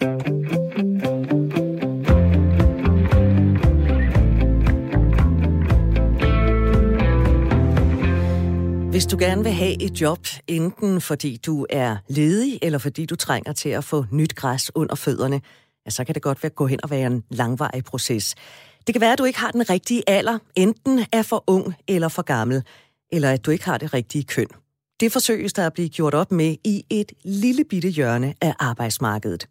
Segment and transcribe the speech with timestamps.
[0.00, 0.06] Hvis
[9.06, 13.52] du gerne vil have et job, enten fordi du er ledig, eller fordi du trænger
[13.52, 15.40] til at få nyt græs under fødderne,
[15.86, 18.34] ja, så kan det godt være gå hen og være en langvarig proces.
[18.86, 22.08] Det kan være, at du ikke har den rigtige alder, enten er for ung eller
[22.08, 22.62] for gammel,
[23.12, 24.48] eller at du ikke har det rigtige køn.
[25.00, 29.48] Det forsøges der at blive gjort op med i et lille bitte hjørne af arbejdsmarkedet.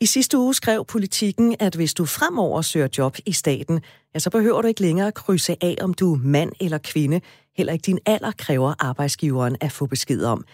[0.00, 3.80] I sidste uge skrev politikken, at hvis du fremover søger job i staten,
[4.14, 7.20] ja, så behøver du ikke længere at krydse af, om du er mand eller kvinde.
[7.56, 10.44] Heller ikke din alder kræver arbejdsgiveren at få besked om.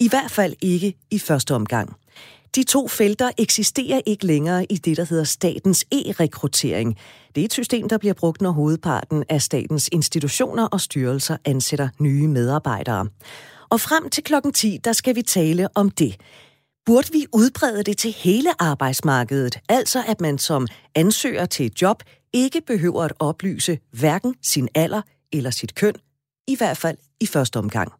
[0.00, 1.96] I hvert fald ikke i første omgang.
[2.56, 6.96] De to felter eksisterer ikke længere i det, der hedder statens e-rekruttering.
[7.34, 11.88] Det er et system, der bliver brugt, når hovedparten af statens institutioner og styrelser ansætter
[11.98, 13.06] nye medarbejdere.
[13.70, 16.20] Og frem til klokken 10, der skal vi tale om det.
[16.86, 22.02] Burde vi udbrede det til hele arbejdsmarkedet, altså at man som ansøger til et job
[22.32, 25.94] ikke behøver at oplyse hverken sin alder eller sit køn,
[26.48, 27.92] i hvert fald i første omgang.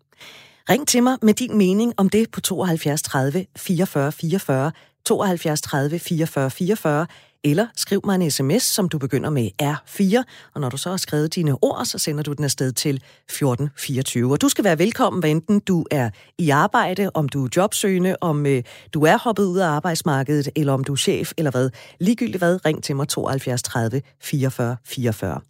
[0.69, 4.73] Ring til mig med din mening om det på 72 30 44 44,
[5.07, 7.07] 72 30 44 44,
[7.47, 10.23] eller skriv mig en sms, som du begynder med R4,
[10.55, 14.33] og når du så har skrevet dine ord, så sender du den afsted til 1424.
[14.33, 18.17] Og du skal være velkommen, hvad enten du er i arbejde, om du er jobsøgende,
[18.21, 18.63] om øh,
[18.95, 21.71] du er hoppet ud af arbejdsmarkedet, eller om du er chef, eller hvad.
[22.01, 25.41] Ligegyldigt hvad, ring til mig 72 30 44 44.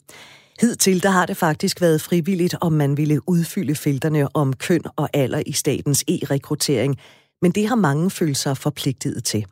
[0.61, 5.09] Hidtil der har det faktisk været frivilligt, om man ville udfylde felterne om køn og
[5.13, 6.97] alder i statens e-rekruttering,
[7.43, 9.47] men det har mange følt sig forpligtet til.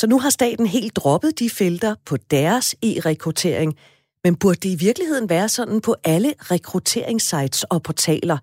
[0.00, 3.76] Så nu har staten helt droppet de felter på deres e-rekruttering,
[4.24, 8.38] men burde det i virkeligheden være sådan på alle rekrutteringssites og portaler,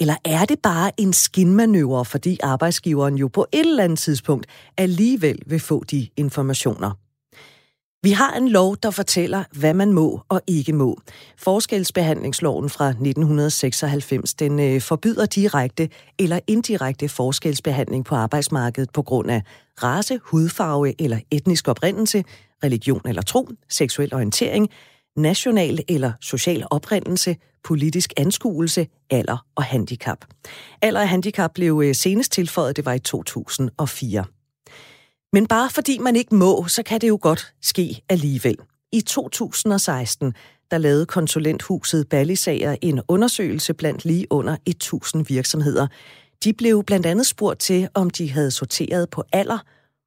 [0.00, 5.38] eller er det bare en skinmanøvre, fordi arbejdsgiveren jo på et eller andet tidspunkt alligevel
[5.46, 7.07] vil få de informationer?
[8.02, 11.00] Vi har en lov, der fortæller, hvad man må og ikke må.
[11.38, 15.88] Forskelsbehandlingsloven fra 1996, den øh, forbyder direkte
[16.18, 19.42] eller indirekte forskelsbehandling på arbejdsmarkedet på grund af
[19.82, 22.24] race, hudfarve eller etnisk oprindelse,
[22.64, 24.68] religion eller tro, seksuel orientering,
[25.16, 30.24] national eller social oprindelse, politisk anskuelse, alder og handicap.
[30.82, 34.24] Alder og handicap blev øh, senest tilføjet, det var i 2004.
[35.32, 38.56] Men bare fordi man ikke må, så kan det jo godt ske alligevel.
[38.92, 40.34] I 2016
[40.70, 45.86] der lavede konsulenthuset Ballisager en undersøgelse blandt lige under 1000 virksomheder.
[46.44, 49.58] De blev blandt andet spurgt til, om de havde sorteret på alder,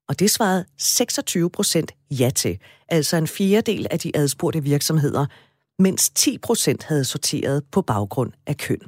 [0.10, 5.26] og det svarede 26 procent ja til, altså en fjerdedel af de adspurgte virksomheder,
[5.80, 8.82] mens 10 procent havde sorteret på baggrund af køn.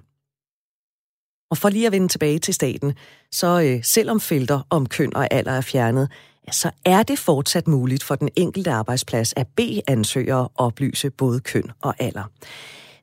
[1.53, 2.93] Og for lige at vende tilbage til staten,
[3.31, 6.11] så øh, selvom felter om køn og alder er fjernet,
[6.51, 11.71] så er det fortsat muligt for den enkelte arbejdsplads at bede ansøgere oplyse både køn
[11.81, 12.23] og alder.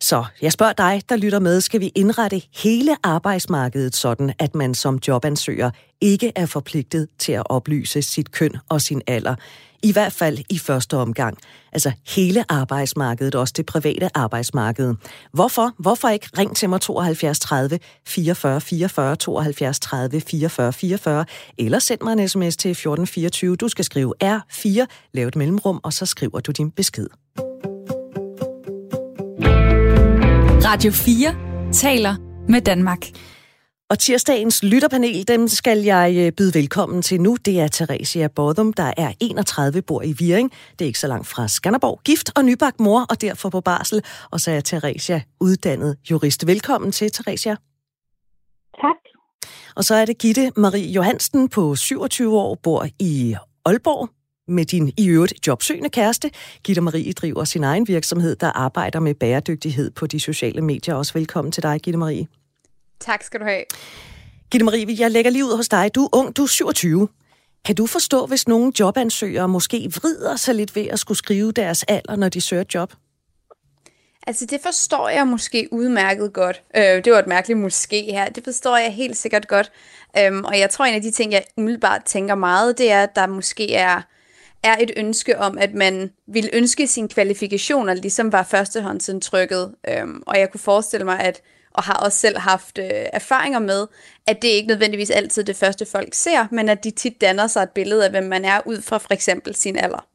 [0.00, 4.74] Så jeg spørger dig, der lytter med, skal vi indrette hele arbejdsmarkedet sådan, at man
[4.74, 9.34] som jobansøger ikke er forpligtet til at oplyse sit køn og sin alder?
[9.82, 11.38] I hvert fald i første omgang.
[11.72, 14.94] Altså hele arbejdsmarkedet, også det private arbejdsmarked.
[15.32, 15.72] Hvorfor?
[15.78, 16.28] Hvorfor ikke?
[16.38, 21.24] Ring til mig 72 30 44 44 72 30 44 44
[21.58, 23.56] eller send mig en sms til 1424.
[23.56, 27.06] Du skal skrive R4, lav et mellemrum, og så skriver du din besked.
[30.64, 31.34] Radio 4
[31.72, 32.14] taler
[32.48, 33.06] med Danmark.
[33.90, 37.36] Og tirsdagens lytterpanel, dem skal jeg øh, byde velkommen til nu.
[37.44, 40.52] Det er Theresia Botham, der er 31, bor i Viring.
[40.72, 42.00] Det er ikke så langt fra Skanderborg.
[42.04, 44.04] Gift og nybagt mor, og derfor på barsel.
[44.30, 46.46] Og så er Theresia uddannet jurist.
[46.46, 47.56] Velkommen til, Theresia.
[48.74, 48.96] Tak.
[49.76, 53.34] Og så er det Gitte Marie Johansen på 27 år, bor i
[53.64, 54.08] Aalborg
[54.48, 56.30] med din i øvrigt jobsøgende kæreste.
[56.64, 60.94] Gitte Marie driver sin egen virksomhed, der arbejder med bæredygtighed på de sociale medier.
[60.94, 62.39] Også velkommen til dig, Gitte Marie.
[63.00, 63.64] Tak skal du have.
[64.50, 65.94] Gitte Marie, jeg lægger lige ud hos dig.
[65.94, 67.08] Du er ung, du er 27.
[67.64, 71.82] Kan du forstå, hvis nogle jobansøgere måske vrider sig lidt ved at skulle skrive deres
[71.82, 72.92] alder, når de søger job?
[74.26, 76.62] Altså, det forstår jeg måske udmærket godt.
[76.76, 78.28] Øh, det var et mærkeligt måske her.
[78.28, 79.72] Det forstår jeg helt sikkert godt.
[80.18, 83.16] Øhm, og jeg tror, en af de ting, jeg umiddelbart tænker meget, det er, at
[83.16, 84.00] der måske er,
[84.62, 89.74] er et ønske om, at man vil ønske sine kvalifikationer, ligesom var førstehåndsindtrykket.
[89.88, 91.42] Øhm, og jeg kunne forestille mig, at
[91.74, 93.86] og har også selv haft øh, erfaringer med,
[94.26, 97.62] at det ikke nødvendigvis altid det første folk ser, men at de tit danner sig
[97.62, 100.06] et billede af, hvem man er ud fra for eksempel sin alder.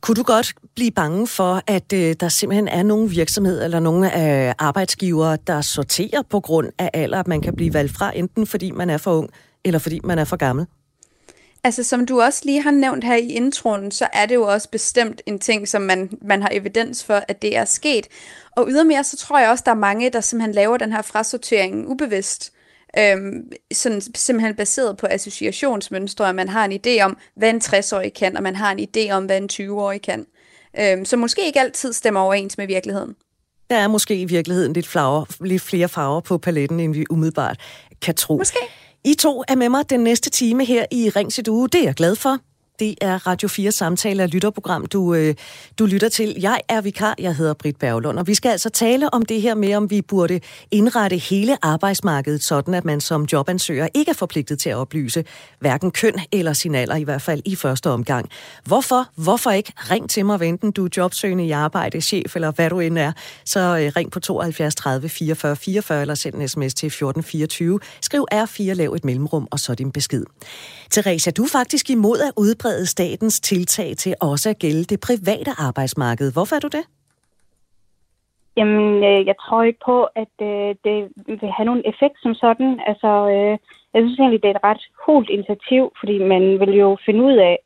[0.00, 4.06] Kunne du godt blive bange for, at øh, der simpelthen er nogle virksomheder eller nogle
[4.46, 8.46] øh, arbejdsgivere, der sorterer på grund af alder, at man kan blive valgt fra, enten
[8.46, 9.30] fordi man er for ung,
[9.64, 10.66] eller fordi man er for gammel?
[11.64, 14.68] Altså, som du også lige har nævnt her i introen, så er det jo også
[14.68, 18.06] bestemt en ting, som man, man har evidens for, at det er sket.
[18.56, 21.88] Og ydermere, så tror jeg også, der er mange, der simpelthen laver den her frasortering
[21.88, 22.52] ubevidst.
[22.98, 28.14] Øhm, sådan, simpelthen baseret på associationsmønstre, at man har en idé om, hvad en 60-årig
[28.14, 30.26] kan, og man har en idé om, hvad en 20-årig kan.
[30.80, 33.14] Øhm, så måske ikke altid stemmer overens med virkeligheden.
[33.70, 37.60] Der er måske i virkeligheden lidt, farver, lidt flere farver på paletten, end vi umiddelbart
[38.02, 38.36] kan tro.
[38.36, 38.58] Måske.
[39.04, 41.68] I to er med mig den næste time her i Ring til Due.
[41.68, 42.38] Det er jeg glad for.
[42.78, 45.34] Det er Radio 4 samtale og lytterprogram, du, øh,
[45.78, 46.36] du lytter til.
[46.40, 49.54] Jeg er vikar, jeg hedder Britt Berglund, og vi skal altså tale om det her
[49.54, 50.40] med, om vi burde
[50.70, 55.24] indrette hele arbejdsmarkedet sådan, at man som jobansøger ikke er forpligtet til at oplyse
[55.60, 58.28] hverken køn eller sin alder, i hvert fald i første omgang.
[58.64, 59.08] Hvorfor?
[59.14, 59.72] Hvorfor ikke?
[59.76, 63.12] Ring til mig, venten du er jobsøgende i arbejde, chef eller hvad du end er.
[63.44, 67.80] Så øh, ring på 72 30 44 44 eller send en sms til 1424.
[68.00, 70.24] Skriv R4, lav et mellemrum, og så din besked.
[70.92, 75.50] Therese, er du faktisk imod at udbrede statens tiltag til også at gælde det private
[75.58, 76.32] arbejdsmarked.
[76.32, 76.84] Hvorfor er du det?
[78.56, 82.80] Jamen, øh, jeg tror ikke på, at øh, det vil have nogen effekt som sådan.
[82.86, 83.58] Altså, øh,
[83.94, 87.36] jeg synes egentlig, det er et ret hult initiativ, fordi man vil jo finde ud
[87.50, 87.58] af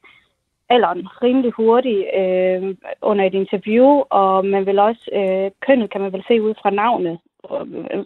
[0.69, 3.88] alderen rimelig hurtigt øh, under et interview,
[4.20, 7.19] og man vil også, øh, kønnet kan man vel se ud fra navnet.
[7.42, 8.04] Og, øh,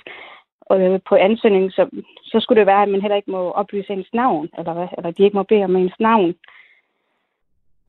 [0.73, 1.83] øh på ansøgningen, så,
[2.31, 5.11] så skulle det være, at man heller ikke må oplyse ens navn, eller, hvad, eller
[5.11, 6.35] de ikke må bede om ens navn.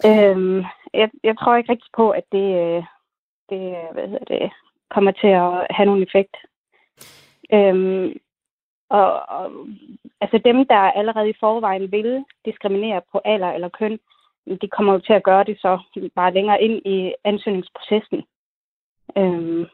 [0.05, 0.63] Øhm,
[0.93, 2.83] jeg, jeg tror ikke rigtig på, at det, øh,
[3.49, 4.51] det, hvad hedder det
[4.89, 6.35] kommer til at have nogen effekt.
[7.53, 8.13] Øhm,
[8.89, 9.51] og, og
[10.21, 13.99] altså dem, der allerede i forvejen vil diskriminere på alder eller køn,
[14.61, 15.79] de kommer jo til at gøre det så
[16.15, 18.23] bare længere ind i ansøgningsprocessen.
[19.17, 19.65] Øhm,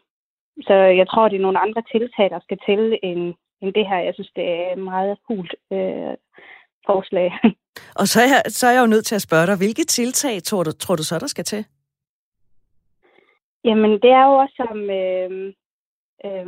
[0.61, 3.97] så jeg tror, det er nogle andre tiltag, der skal til end, end det her.
[3.97, 6.13] Jeg synes, det er meget hult øh,
[6.89, 7.29] forslag.
[8.01, 10.43] Og så er, jeg, så er jeg jo nødt til at spørge dig, hvilke tiltag
[10.43, 11.65] tror du, tror du så, der skal til?
[13.63, 15.29] Jamen, det er jo også som, øh,
[16.25, 16.47] øh,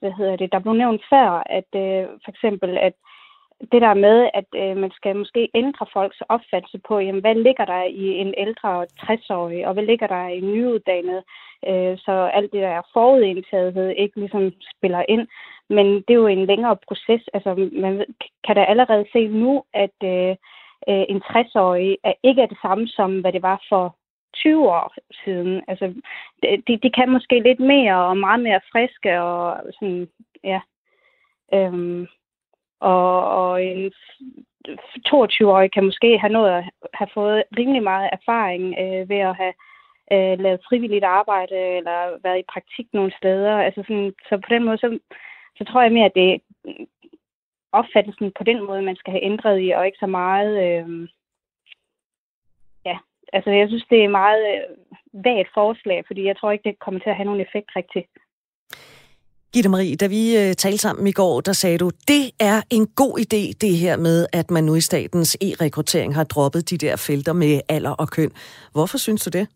[0.00, 1.28] hvad hedder det, der blev nævnt før,
[1.58, 2.96] at øh, for eksempel, at
[3.72, 7.64] det der med, at øh, man skal måske ændre folks opfattelse på, jamen, hvad ligger
[7.64, 11.22] der i en ældre 60-årig, og hvad ligger der i en nyuddannet,
[11.68, 15.28] øh, så alt det der forudindtagethed ikke ligesom spiller ind.
[15.68, 17.22] Men det er jo en længere proces.
[17.34, 18.04] Altså, man
[18.46, 20.36] kan da allerede se nu, at øh,
[20.88, 23.96] øh en 60-årig er ikke er det samme som, hvad det var for
[24.34, 24.94] 20 år
[25.24, 25.62] siden.
[25.68, 25.94] Altså,
[26.42, 30.08] de, de kan måske lidt mere og meget mere friske og sådan,
[30.44, 30.60] ja.
[31.54, 32.06] Øhm,
[32.80, 33.92] og, og en
[35.08, 36.64] 22-årig kan måske have nået at
[36.94, 39.54] have fået rimelig meget erfaring øh, ved at have
[40.12, 43.56] øh, lavet frivilligt arbejde eller været i praktik nogle steder.
[43.58, 44.98] Altså sådan, så på den måde, så,
[45.56, 46.40] så tror jeg mere, at det
[47.72, 50.52] opfattelsen på den måde, man skal have ændret i, og ikke så meget...
[50.66, 51.08] Øh,
[52.84, 52.98] ja,
[53.32, 57.00] altså jeg synes, det er meget øh, vagt forslag, fordi jeg tror ikke, det kommer
[57.00, 58.06] til at have nogen effekt rigtigt.
[59.52, 62.86] Gitte Marie, da vi øh, talte sammen i går, der sagde du, det er en
[62.86, 66.96] god idé, det her med, at man nu i statens e-rekruttering har droppet de der
[66.96, 68.30] felter med alder og køn.
[68.72, 69.46] Hvorfor synes du det?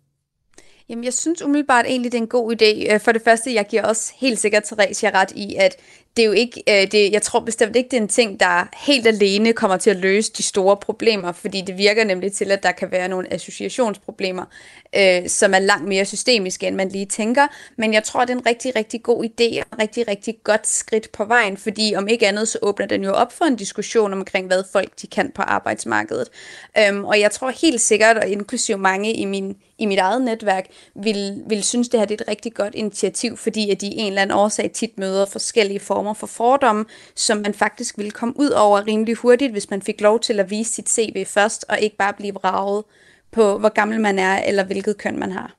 [0.89, 2.95] Jamen, jeg synes umiddelbart egentlig, det er en god idé.
[2.95, 5.77] Øh, for det første, jeg giver også helt sikkert Therese ret i, at
[6.17, 8.69] det er jo ikke, øh, det, jeg tror bestemt ikke, det er en ting, der
[8.87, 12.63] helt alene kommer til at løse de store problemer, fordi det virker nemlig til, at
[12.63, 14.45] der kan være nogle associationsproblemer,
[14.97, 17.47] øh, som er langt mere systemiske, end man lige tænker.
[17.79, 20.69] Men jeg tror, det er en rigtig, rigtig god idé, og en rigtig, rigtig godt
[20.69, 24.13] skridt på vejen, fordi om ikke andet, så åbner den jo op for en diskussion
[24.13, 26.29] omkring, hvad folk de kan på arbejdsmarkedet.
[26.79, 30.67] Øhm, og jeg tror helt sikkert, og inklusive mange i, min, i mit eget netværk,
[30.95, 33.99] vil, vil synes, det her det er et rigtig godt initiativ, fordi at de i
[33.99, 36.85] en eller anden årsag tit møder forskellige former for fordomme,
[37.17, 40.51] som man faktisk ville komme ud over rimelig hurtigt, hvis man fik lov til at
[40.51, 42.85] vise sit CV først, og ikke bare blive raget
[43.33, 45.55] på, hvor gammel man er, eller hvilket køn man har.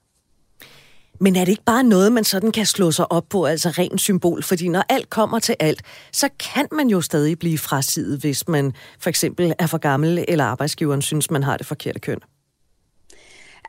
[1.19, 4.01] Men er det ikke bare noget, man sådan kan slå sig op på, altså rent
[4.01, 4.43] symbol?
[4.43, 5.81] Fordi når alt kommer til alt,
[6.11, 10.43] så kan man jo stadig blive frasidet, hvis man for eksempel er for gammel, eller
[10.43, 12.19] arbejdsgiveren synes, man har det forkerte køn.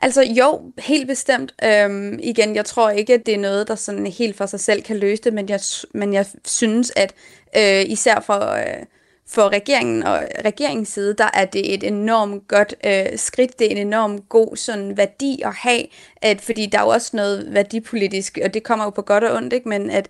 [0.05, 1.55] Altså jo, helt bestemt.
[1.65, 4.83] Øhm, igen, jeg tror ikke, at det er noget, der sådan helt for sig selv
[4.83, 5.61] kan løse det, men jeg,
[5.95, 7.15] men jeg synes, at
[7.57, 8.87] øh, især for, øh,
[9.29, 13.59] for regeringen og regeringens side, der er det et enormt godt øh, skridt.
[13.59, 15.83] Det er en enormt god sådan værdi at have,
[16.23, 19.37] at, fordi der er jo også noget værdipolitisk, og det kommer jo på godt og
[19.37, 19.69] ondt, ikke?
[19.69, 20.09] men at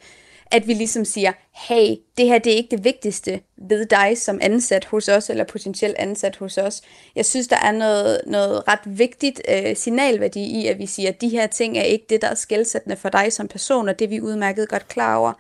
[0.51, 4.39] at vi ligesom siger, hey, det her det er ikke det vigtigste ved dig som
[4.43, 6.83] ansat hos os, eller potentielt ansat hos os.
[7.17, 11.21] Jeg synes, der er noget, noget ret vigtigt øh, signalværdi i, at vi siger, at
[11.21, 14.05] de her ting er ikke det, der er skældsættende for dig som person, og det
[14.05, 15.33] er vi udmærket godt klar over.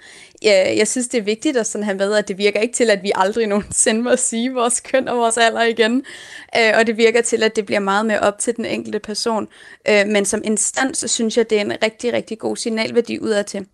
[0.42, 2.90] Jeg, jeg synes, det er vigtigt at sådan have med, at det virker ikke til,
[2.90, 6.04] at vi aldrig nogensinde må sige vores køn og vores alder igen,
[6.58, 9.48] øh, og det virker til, at det bliver meget mere op til den enkelte person.
[9.88, 13.66] Øh, men som instans, så synes jeg, det er en rigtig, rigtig god signalværdi udadtil.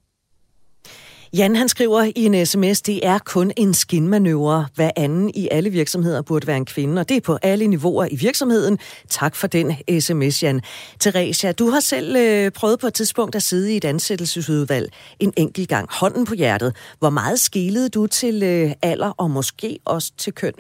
[1.38, 4.66] Jan han skriver i en sms, det er kun en skinmanøvre.
[4.75, 8.04] Hver anden i alle virksomheder burde være en kvinde, og det er på alle niveauer
[8.10, 8.78] i virksomheden.
[9.08, 10.60] Tak for den sms, Jan.
[11.00, 15.32] Theresia, du har selv øh, prøvet på et tidspunkt at sidde i et ansættelsesudvalg en
[15.37, 15.88] enkelt gang.
[16.00, 16.76] Hånden på hjertet.
[16.99, 20.54] Hvor meget skilede du til øh, alder og måske også til køn?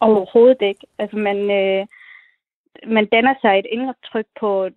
[0.00, 0.86] Overhovedet ikke.
[0.98, 1.50] Altså man...
[1.50, 1.86] Øh
[2.86, 4.68] man danner sig et indtryk på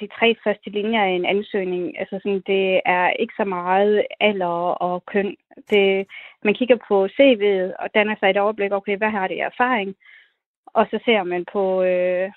[0.00, 1.98] de tre første linjer i en ansøgning.
[1.98, 5.36] Altså sådan, det er ikke så meget alder og køn.
[5.70, 6.06] Det,
[6.44, 9.96] man kigger på CV'et og danner sig et overblik, okay, hvad har det erfaring?
[10.66, 12.30] Og så ser man på, øh,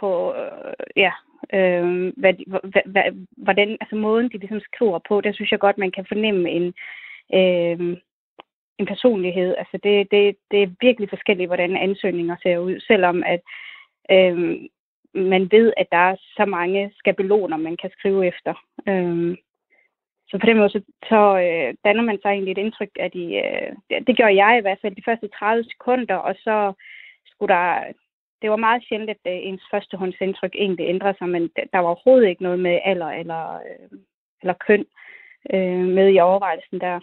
[0.00, 1.12] på øh, ja,
[1.52, 3.02] øh, hvad, hvad, hvad,
[3.36, 6.74] hvordan, altså måden, de ligesom skriver på, der synes jeg godt, man kan fornemme en,
[7.34, 7.96] øh,
[8.78, 9.54] en personlighed.
[9.58, 13.40] Altså det, det, det er virkelig forskelligt, hvordan ansøgninger ser ud, selvom at
[14.10, 14.58] øh,
[15.14, 18.54] man ved, at der er så mange skabeloner, man kan skrive efter.
[18.88, 19.36] Øh,
[20.28, 23.24] så på den måde, så, så øh, danner man sig egentlig et indtryk af de,
[23.44, 26.72] øh, det gjorde jeg i hvert fald, de første 30 sekunder, og så
[27.26, 27.84] skulle der,
[28.42, 32.28] det var meget sjældent, at øh, ens førstehåndsindtryk egentlig ændrede sig, men der var overhovedet
[32.28, 33.98] ikke noget med alder eller, øh,
[34.42, 34.84] eller køn
[35.54, 37.00] øh, med i overvejelsen der.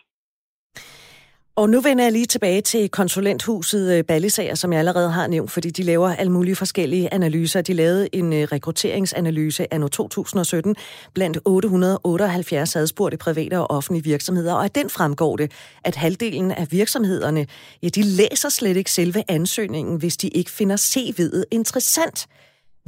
[1.58, 5.52] Og nu vender jeg lige tilbage til konsulenthuset øh, Ballisager, som jeg allerede har nævnt,
[5.52, 7.62] fordi de laver alle mulige forskellige analyser.
[7.62, 10.76] De lavede en øh, rekrutteringsanalyse af 2017
[11.14, 15.52] blandt 878 adspurgte private og offentlige virksomheder, og af den fremgår det,
[15.84, 17.48] at halvdelen af virksomhederne,
[17.84, 22.28] ja, de læser slet ikke selve ansøgningen, hvis de ikke finder CV'et interessant.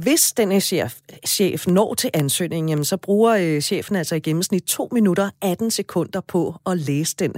[0.04, 0.92] Hvis den chef,
[1.26, 5.70] chef når til ansøgningen, jamen, så bruger øh, chefen altså i gennemsnit 2 minutter 18
[5.70, 7.32] sekunder på at læse den.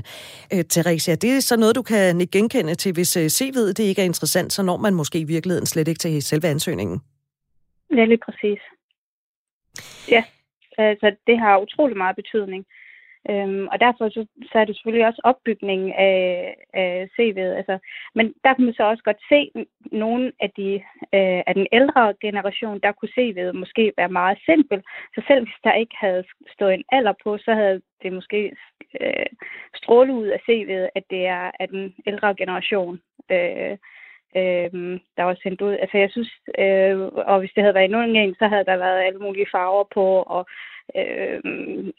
[0.55, 4.03] Øh, Theresia, det er så noget, du kan genkende til, hvis øh, CV'et det ikke
[4.03, 7.01] er interessant, så når man måske i virkeligheden slet ikke til selve ansøgningen.
[7.97, 8.61] Ja, lige præcis.
[10.15, 10.25] Ja,
[10.79, 12.67] altså det har utrolig meget betydning.
[13.29, 17.55] Øhm, og derfor så, så er det selvfølgelig også opbygningen af, af CV'et.
[17.61, 17.79] Altså,
[18.15, 19.51] men der kan man så også godt se
[19.93, 20.75] nogle af, de,
[21.15, 24.83] øh, af den ældre generation, der kunne CV'et måske være meget simpel.
[25.15, 28.57] Så selv hvis der ikke havde stået en alder på, så havde det måske
[29.01, 29.27] øh,
[29.75, 33.01] strålet ud af CV'et, at det er af den ældre generation.
[33.31, 33.77] Øh,
[34.37, 34.71] øh,
[35.17, 35.73] der var sendt ud.
[35.73, 39.01] Altså jeg synes, øh, og hvis det havde været en ung så havde der været
[39.07, 40.47] alle mulige farver på, og
[40.97, 41.41] øh,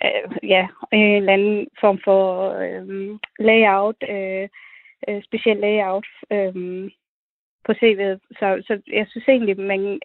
[0.06, 2.22] øh, ja, en eller anden form for
[2.66, 4.50] øh, layout, øh,
[5.08, 6.54] øh, speciel layout øh,
[7.66, 8.20] på CV'et.
[8.40, 10.00] Så, så jeg synes egentlig, man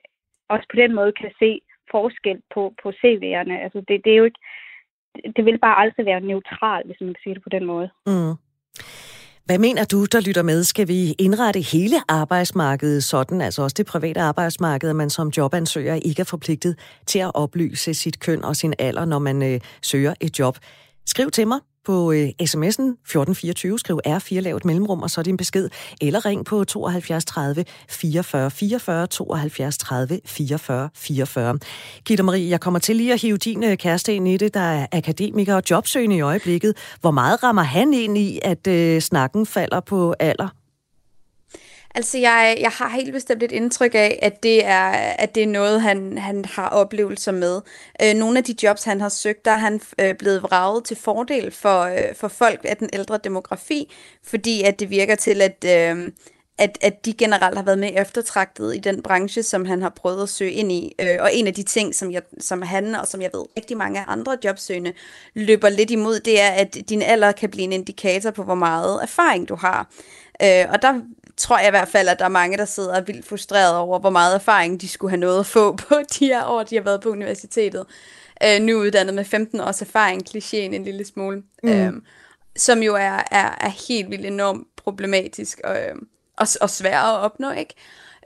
[0.49, 3.57] også på den måde kan se forskel på, på CV'erne.
[3.65, 4.41] Altså det, det er jo ikke,
[5.37, 7.91] det vil bare aldrig være neutralt, hvis man kan sige det på den måde.
[8.07, 8.35] Mm.
[9.47, 10.65] Hvad mener du, der lytter med?
[10.65, 15.95] Skal vi indrette hele arbejdsmarkedet sådan, altså også det private arbejdsmarked, at man som jobansøger
[15.95, 20.15] ikke er forpligtet til at oplyse sit køn og sin alder, når man øh, søger
[20.21, 20.59] et job?
[21.07, 25.37] Skriv til mig på øh, sms'en 1424, skriv R4, lav et mellemrum, og så din
[25.37, 25.69] besked,
[26.01, 31.59] eller ring på 72 30 44 44, 72 30 44 44.
[32.05, 34.61] Gitte Marie, jeg kommer til lige at hive din øh, kæreste ind i det, der
[34.61, 36.77] er akademiker og jobsøgende i øjeblikket.
[37.01, 40.66] Hvor meget rammer han ind i, at øh, snakken falder på alder?
[41.97, 44.89] Altså, jeg, jeg har helt bestemt et indtryk af, at det er,
[45.19, 47.61] at det er noget, han, han har oplevelser med.
[48.03, 50.97] Øh, nogle af de jobs, han har søgt, der er han øh, blevet vraget til
[50.97, 53.93] fordel for, øh, for folk af den ældre demografi,
[54.25, 55.65] fordi at det virker til, at...
[55.67, 56.09] Øh,
[56.59, 60.23] at, at de generelt har været mere eftertragtet i den branche, som han har prøvet
[60.23, 60.95] at søge ind i.
[61.01, 63.77] Øh, og en af de ting, som, jeg, som han og som jeg ved rigtig
[63.77, 64.93] mange andre jobsøgende
[65.35, 69.03] løber lidt imod, det er, at din alder kan blive en indikator på, hvor meget
[69.03, 69.91] erfaring du har.
[70.43, 71.01] Øh, og der
[71.37, 74.11] tror jeg i hvert fald, at der er mange, der sidder vildt frustreret over, hvor
[74.11, 77.01] meget erfaring de skulle have nået at få på de her år, de har været
[77.01, 77.87] på universitetet.
[78.45, 81.43] Øh, nu uddannet med 15 års erfaring, klichéen en lille smule.
[81.63, 81.71] Mm.
[81.71, 81.93] Øh,
[82.57, 85.95] som jo er, er, er helt vildt enormt problematisk og, øh,
[86.37, 87.75] og, og svær at opnå, ikke?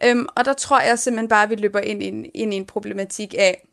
[0.04, 2.66] Øhm, og der tror jeg simpelthen bare, at vi løber ind, ind, ind i en
[2.66, 3.66] problematik af,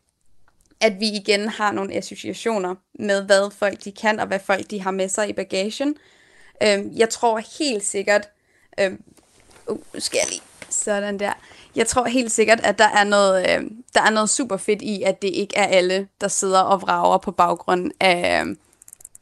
[0.80, 4.82] at vi igen har nogle associationer med, hvad folk de kan, og hvad folk de
[4.82, 5.96] har med sig i bagagen.
[6.62, 8.28] Øhm, jeg tror helt sikkert,
[8.80, 9.02] øhm,
[9.68, 11.32] uh, skal jeg lige, sådan der.
[11.76, 15.02] Jeg tror helt sikkert, at der er, noget, øh, der er noget super fedt i,
[15.02, 18.56] at det ikke er alle, der sidder og vrager på baggrund af, øh,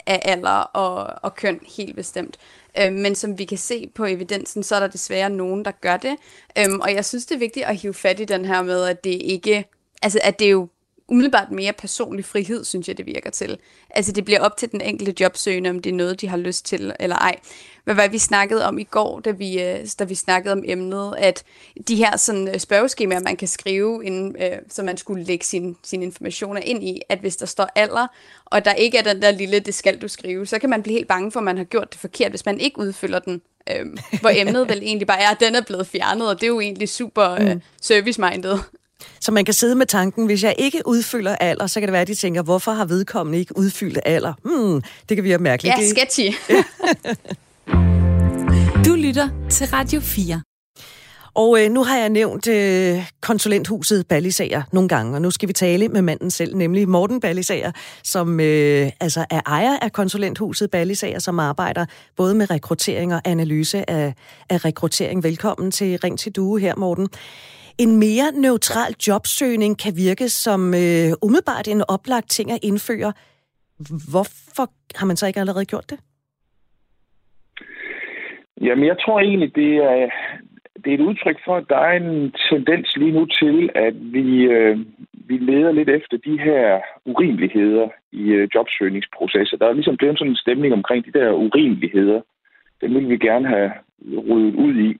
[0.07, 2.39] af alder og, og køn helt bestemt.
[2.79, 5.97] Øh, men som vi kan se på evidensen, så er der desværre nogen, der gør
[5.97, 6.17] det.
[6.59, 9.05] Øh, og jeg synes, det er vigtigt at hive fat i den her med, at
[9.05, 9.65] det ikke...
[10.03, 10.69] Altså, at det er jo
[11.09, 13.59] umiddelbart mere personlig frihed, synes jeg, det virker til.
[13.91, 16.65] Altså, det bliver op til den enkelte jobsøgende, om det er noget, de har lyst
[16.65, 17.37] til eller ej.
[17.85, 21.15] Hvad var vi snakkede om i går, da vi, øh, da vi snakkede om emnet,
[21.19, 21.45] at
[21.89, 25.75] de her sådan, øh, spørgeskemaer, man kan skrive, inden, øh, så man skulle lægge sine
[25.83, 28.07] sin informationer ind i, at hvis der står alder,
[28.45, 30.95] og der ikke er den der lille, det skal du skrive, så kan man blive
[30.95, 33.43] helt bange for, at man har gjort det forkert, hvis man ikke udfylder den.
[33.71, 33.87] Øh,
[34.21, 36.61] hvor emnet vel egentlig bare er, at den er blevet fjernet, og det er jo
[36.61, 37.63] egentlig super øh, mm.
[37.83, 38.59] service-minded.
[39.21, 42.03] Så man kan sidde med tanken, hvis jeg ikke udfylder alder, så kan det være,
[42.03, 44.33] at de tænker, hvorfor har vedkommende ikke udfyldt alder?
[44.45, 45.75] Hmm, det kan virke mærkeligt.
[45.79, 46.55] Ja, sketchy.
[48.87, 50.43] du lytter til Radio 4.
[51.37, 55.53] Og øh, nu har jeg nævnt øh, konsulenthuset Ballisager nogle gange, og nu skal vi
[55.53, 57.73] tale med manden selv, nemlig Morten Ballisager,
[58.05, 61.87] som øh, altså er ejer af konsulenthuset Ballisager, som arbejder
[62.17, 64.15] både med rekruttering og analyse af,
[64.49, 65.23] af rekruttering.
[65.23, 67.09] Velkommen til Ring til Due her, Morten.
[67.79, 73.13] En mere neutral jobsøgning kan virke som øh, umiddelbart en oplagt ting at indføre.
[74.13, 74.67] Hvorfor
[74.99, 75.99] har man så ikke allerede gjort det?
[78.61, 80.11] Jamen, jeg tror egentlig, det er,
[80.85, 84.27] det er et udtryk for, at der er en tendens lige nu til, at vi,
[84.43, 84.79] øh,
[85.13, 89.57] vi leder lidt efter de her urimeligheder i øh, jobsøgningsprocesser.
[89.57, 92.21] Der er ligesom blevet sådan en stemning omkring de der urimeligheder.
[92.81, 93.71] Den vil vi gerne have
[94.29, 94.97] ryddet ud i.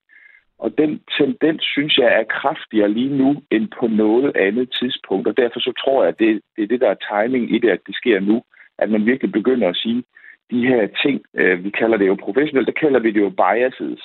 [0.59, 5.29] Og den tendens, synes jeg, er kraftigere lige nu end på noget andet tidspunkt.
[5.29, 7.71] Og derfor så tror jeg, at det, det er det, der er timing i det,
[7.71, 8.43] at det sker nu.
[8.79, 10.05] At man virkelig begynder at sige,
[10.51, 14.03] de her ting, øh, vi kalder det jo professionelt, der kalder vi det jo biases.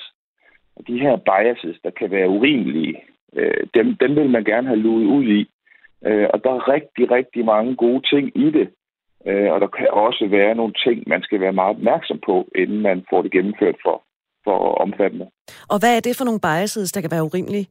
[0.76, 2.96] Og de her biases, der kan være urimelige,
[3.36, 5.50] øh, dem, dem vil man gerne have luet ud i.
[6.06, 8.68] Øh, og der er rigtig, rigtig mange gode ting i det.
[9.26, 12.80] Øh, og der kan også være nogle ting, man skal være meget opmærksom på, inden
[12.80, 14.02] man får det gennemført for,
[14.44, 15.26] for omfattende.
[15.68, 17.66] Og hvad er det for nogle biases, der kan være urimelige?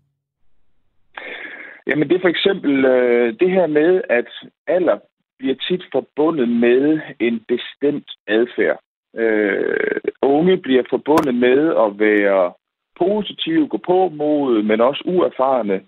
[1.88, 4.30] Jamen det er for eksempel øh, det her med, at
[4.68, 4.98] alder
[5.40, 8.80] bliver tit forbundet med en bestemt adfærd.
[9.16, 12.54] Øh, unge bliver forbundet med at være
[13.00, 15.82] positive, gå på mod, men også uerfarne.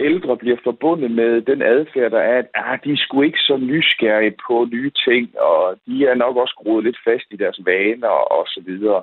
[0.00, 3.56] Ældre bliver forbundet med den adfærd, der er, at ah, de er sgu ikke så
[3.56, 8.16] nysgerrige på nye ting, og de er nok også groet lidt fast i deres vaner
[8.36, 9.02] og så videre.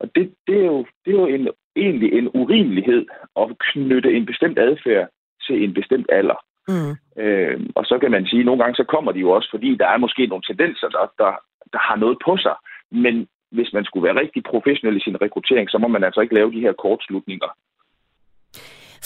[0.00, 3.06] Og det, det er jo, det er jo en, egentlig en urimelighed
[3.40, 5.08] at knytte en bestemt adfærd
[5.46, 6.38] til en bestemt alder.
[6.68, 6.92] Mm.
[7.22, 9.76] Øh, og så kan man sige, at nogle gange så kommer de jo også, fordi
[9.76, 11.32] der er måske nogle tendenser, der, der,
[11.72, 12.56] der har noget på sig.
[12.90, 16.34] Men hvis man skulle være rigtig professionel i sin rekruttering, så må man altså ikke
[16.34, 17.50] lave de her kortslutninger.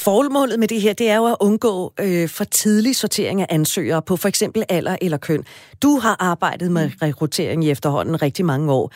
[0.04, 4.02] Formålet med det her, det er jo at undgå øh, for tidlig sortering af ansøgere
[4.08, 5.44] på for eksempel alder eller køn.
[5.82, 8.92] Du har arbejdet med rekruttering i efterhånden rigtig mange år.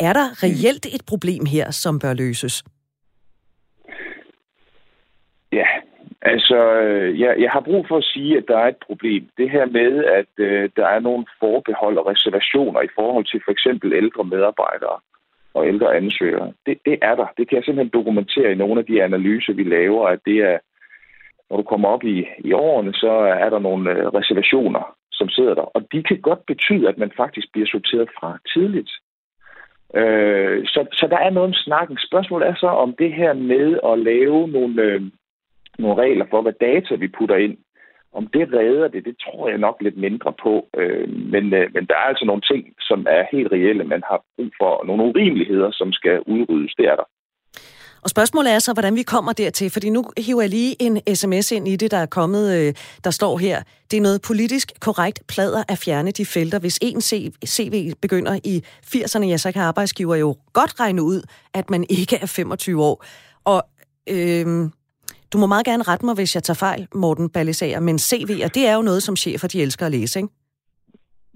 [0.00, 2.64] Er der reelt et problem her, som bør løses?
[5.52, 5.66] Ja,
[6.22, 9.28] altså, øh, jeg, jeg har brug for at sige, at der er et problem.
[9.38, 13.52] Det her med, at øh, der er nogle forbehold og reservationer i forhold til for
[13.52, 14.98] eksempel ældre medarbejdere
[15.54, 16.52] og ældre ansøgere.
[16.66, 17.26] Det, det er der.
[17.36, 20.58] Det kan jeg simpelthen dokumentere i nogle af de analyser, vi laver, at det er,
[21.50, 23.10] når du kommer op i, i årene, så
[23.44, 25.66] er der nogle øh, reservationer, som sidder der.
[25.76, 28.90] Og de kan godt betyde, at man faktisk bliver sorteret fra tidligt.
[30.00, 31.98] Øh, så, så der er noget om snakken.
[32.08, 35.02] Spørgsmålet er så om det her med at lave nogle, øh,
[35.78, 37.56] nogle regler for, hvad data vi putter ind.
[38.12, 40.68] Om det redder det, det tror jeg nok lidt mindre på.
[40.76, 44.22] Øh, men, øh, men der er altså nogle ting, som er helt reelle, man har
[44.36, 44.84] brug for.
[44.86, 46.74] Nogle urimeligheder, som skal udryddes.
[46.78, 47.08] Det er der.
[48.06, 51.52] Og spørgsmålet er så, hvordan vi kommer dertil, fordi nu hiver jeg lige en sms
[51.52, 53.62] ind i det, der er kommet, øh, der står her.
[53.90, 56.58] Det er noget politisk korrekt plader at fjerne de felter.
[56.58, 57.00] Hvis en
[57.46, 61.22] CV begynder i 80'erne, ja, så kan arbejdsgiver jo godt regne ud,
[61.54, 63.04] at man ikke er 25 år.
[63.44, 63.62] Og
[64.06, 64.68] øh,
[65.32, 68.66] du må meget gerne rette mig, hvis jeg tager fejl, Morten Ballisager, men CV'er, det
[68.66, 70.28] er jo noget, som chefer de elsker at læse, ikke?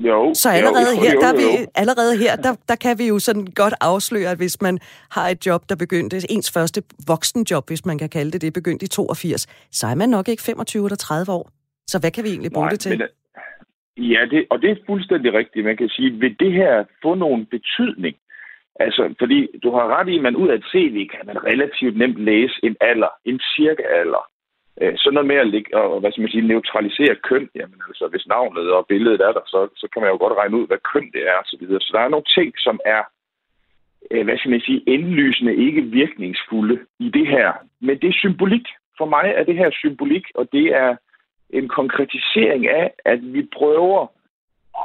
[0.09, 0.35] Jo.
[0.35, 1.51] Så allerede jo, her, der, jo, jo.
[1.51, 4.79] Vi, allerede her der, der kan vi jo sådan godt afsløre, at hvis man
[5.11, 8.85] har et job, der begyndte, ens første voksenjob, hvis man kan kalde det det, begyndte
[8.85, 11.51] i 82, så er man nok ikke 25 eller 30 år.
[11.87, 12.91] Så hvad kan vi egentlig bruge Nej, det til?
[12.99, 13.09] Men,
[14.13, 15.65] ja, det, og det er fuldstændig rigtigt.
[15.65, 18.17] Man kan sige, vil det her få nogen betydning?
[18.85, 21.97] Altså, fordi du har ret i, at man ud af et CV kan man relativt
[21.97, 24.30] nemt læse en alder, en cirka alder.
[24.81, 28.07] Øh, sådan noget med at ligge, og, hvad skal man sige, neutralisere køn, jamen altså,
[28.09, 30.79] hvis navnet og billedet er der, så, så kan man jo godt regne ud, hvad
[30.93, 31.47] køn det er, osv.
[31.51, 31.81] så videre.
[31.81, 33.03] Så der er nogle ting, som er,
[34.11, 37.53] øh, hvad skal man sige, indlysende ikke virkningsfulde i det her.
[37.81, 38.67] Men det er symbolik.
[38.99, 40.97] For mig er det her symbolik, og det er
[41.51, 44.07] en konkretisering af, at vi prøver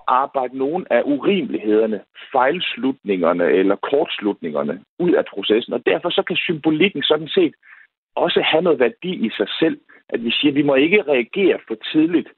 [0.08, 5.74] arbejde nogle af urimelighederne, fejlslutningerne eller kortslutningerne ud af processen.
[5.74, 7.54] Og derfor så kan symbolikken sådan set
[8.16, 9.78] også have noget værdi i sig selv,
[10.10, 12.30] at vi siger, at vi må ikke reagere for tidligt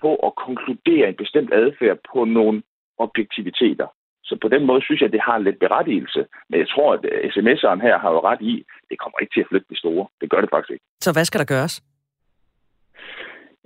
[0.00, 2.62] på at konkludere en bestemt adfærd på nogle
[2.98, 3.86] objektiviteter.
[4.24, 6.26] Så på den måde synes jeg, at det har en lidt berettigelse.
[6.48, 7.04] Men jeg tror, at
[7.34, 10.06] sms'eren her har jo ret i, det kommer ikke til at flytte det store.
[10.20, 10.84] Det gør det faktisk ikke.
[11.00, 11.82] Så hvad skal der gøres?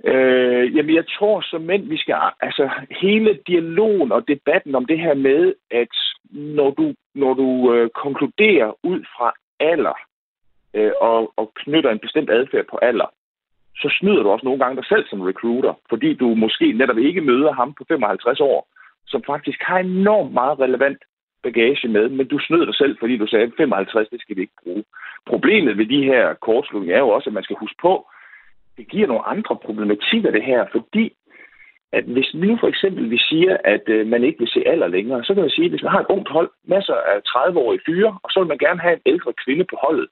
[0.05, 2.15] Øh, jamen, jeg tror som mænd, vi skal...
[2.41, 2.69] Altså,
[3.01, 5.93] hele dialogen og debatten om det her med, at
[6.31, 9.97] når du, når du øh, konkluderer ud fra alder
[10.73, 13.09] øh, og, og knytter en bestemt adfærd på alder,
[13.81, 17.21] så snyder du også nogle gange dig selv som recruiter, fordi du måske netop ikke
[17.21, 18.67] møder ham på 55 år,
[19.07, 21.01] som faktisk har enormt meget relevant
[21.43, 24.61] bagage med, men du snød dig selv, fordi du sagde, 55, det skal vi ikke
[24.63, 24.83] bruge.
[25.25, 28.07] Problemet ved de her kortslutninger er jo også, at man skal huske på,
[28.77, 31.13] det giver nogle andre problematikker, det her, fordi
[31.91, 35.23] at hvis nu for eksempel vi siger, at øh, man ikke vil se alder længere,
[35.23, 38.17] så kan man sige, at hvis man har et ungt hold, masser af 30-årige fyre,
[38.23, 40.07] og så vil man gerne have en ældre kvinde på holdet,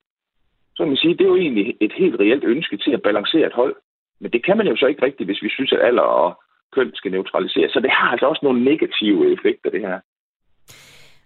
[0.76, 3.48] så kan man sige, det er jo egentlig et helt reelt ønske til at balancere
[3.48, 3.76] et hold.
[4.22, 6.42] Men det kan man jo så ikke rigtigt, hvis vi synes, at alder og
[6.76, 7.72] køn skal neutraliseres.
[7.72, 10.00] Så det har altså også nogle negative effekter, det her.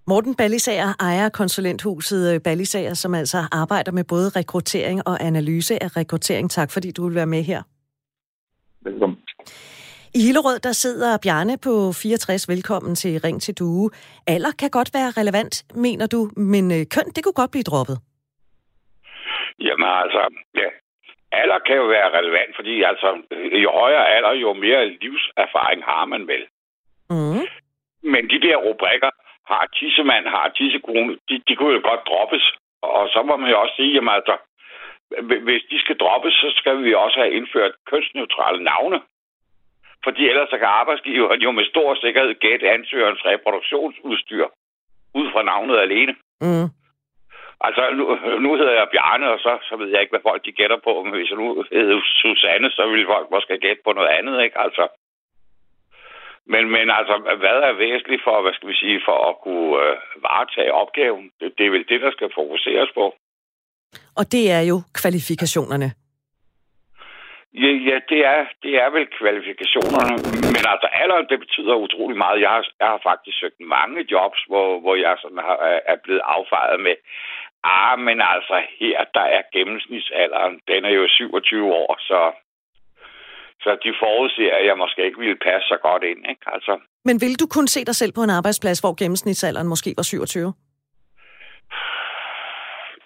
[0.07, 5.97] Morten Ballisager ejer konsulenthuset øh, Ballisager, som altså arbejder med både rekruttering og analyse af
[5.97, 6.51] rekruttering.
[6.51, 7.61] Tak fordi du vil være med her.
[8.81, 9.17] Velkommen.
[10.15, 12.49] I Hillerød, der sidder Bjarne på 64.
[12.49, 13.89] Velkommen til Ring til Due.
[14.27, 17.97] Alder kan godt være relevant, mener du, men øh, køn, det kunne godt blive droppet.
[19.65, 20.21] Jamen altså,
[20.55, 20.69] ja.
[21.31, 23.21] Alder kan jo være relevant, fordi altså,
[23.63, 26.43] jo højere alder, jo mere livserfaring har man vel.
[27.09, 27.43] Mm.
[28.11, 29.09] Men de der rubrikker,
[29.51, 32.45] har tissemand, har tissekone, de, de kunne jo godt droppes.
[32.81, 34.35] Og så må man jo også sige, at altså,
[35.47, 38.99] hvis de skal droppes, så skal vi også have indført kønsneutrale navne.
[40.03, 44.45] Fordi ellers så kan arbejdsgiveren jo med stor sikkerhed gætte ansøgerens reproduktionsudstyr
[45.19, 46.13] ud fra navnet alene.
[46.41, 46.67] Mm.
[47.67, 48.05] Altså, nu,
[48.45, 51.03] nu hedder jeg Bjarne, og så, så ved jeg ikke, hvad folk de gætter på.
[51.03, 54.57] Men hvis jeg nu hedder Susanne, så vil folk måske gætte på noget andet, ikke?
[54.65, 54.87] Altså,
[56.53, 59.97] men, men altså, hvad er væsentligt for, hvad skal vi sige, for at kunne øh,
[60.25, 61.31] varetage opgaven?
[61.39, 63.05] Det, det er vel det, der skal fokuseres på.
[64.19, 65.89] Og det er jo kvalifikationerne.
[67.53, 70.15] Ja, ja det, er, det er vel kvalifikationerne.
[70.55, 72.41] Men altså, alderen, det betyder utrolig meget.
[72.41, 75.57] Jeg har, jeg har faktisk søgt mange jobs, hvor, hvor jeg sådan har,
[75.91, 76.95] er blevet affejet med,
[77.63, 82.31] ah, men altså her, der er gennemsnitsalderen, den er jo 27 år, så
[83.61, 86.21] så de forudser, at jeg måske ikke ville passe så godt ind.
[86.29, 86.45] Ikke?
[86.53, 86.79] Altså.
[87.05, 90.53] Men vil du kun se dig selv på en arbejdsplads, hvor gennemsnitsalderen måske var 27?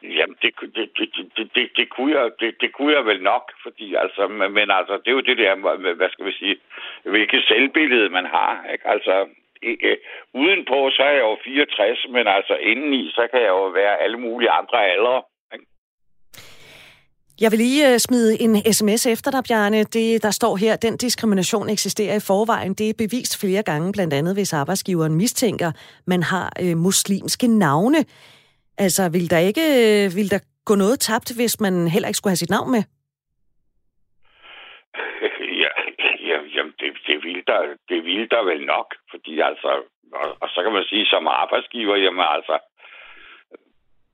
[0.04, 3.52] Jamen, det, det, det, det, det, det, kunne jeg, det, det kunne jeg vel nok,
[3.63, 5.56] fordi altså, men altså, det er jo det der,
[5.94, 6.56] hvad skal vi sige,
[7.04, 8.88] hvilket selvbillede man har, ikke?
[8.88, 9.26] Altså,
[9.71, 9.97] ikke, øh,
[10.34, 14.17] udenpå, så er jeg jo 64, men altså indeni, så kan jeg jo være alle
[14.17, 15.21] mulige andre aldre.
[17.41, 19.84] Jeg vil lige øh, smide en sms efter dig, Bjarne.
[19.84, 22.73] Det, der står her, den diskrimination eksisterer i forvejen.
[22.73, 25.71] Det er bevist flere gange, blandt andet hvis arbejdsgiveren mistænker,
[26.08, 27.97] man har øh, muslimske navne.
[28.78, 32.32] Altså, vil der ikke øh, vil der gå noget tabt, hvis man heller ikke skulle
[32.32, 32.84] have sit navn med?
[35.63, 35.71] Ja,
[36.30, 36.73] ja jamen,
[37.36, 39.72] det, det, vil der, det vil der vel nok, fordi altså,
[40.13, 42.56] og, og så kan man sige, som arbejdsgiver, jamen altså,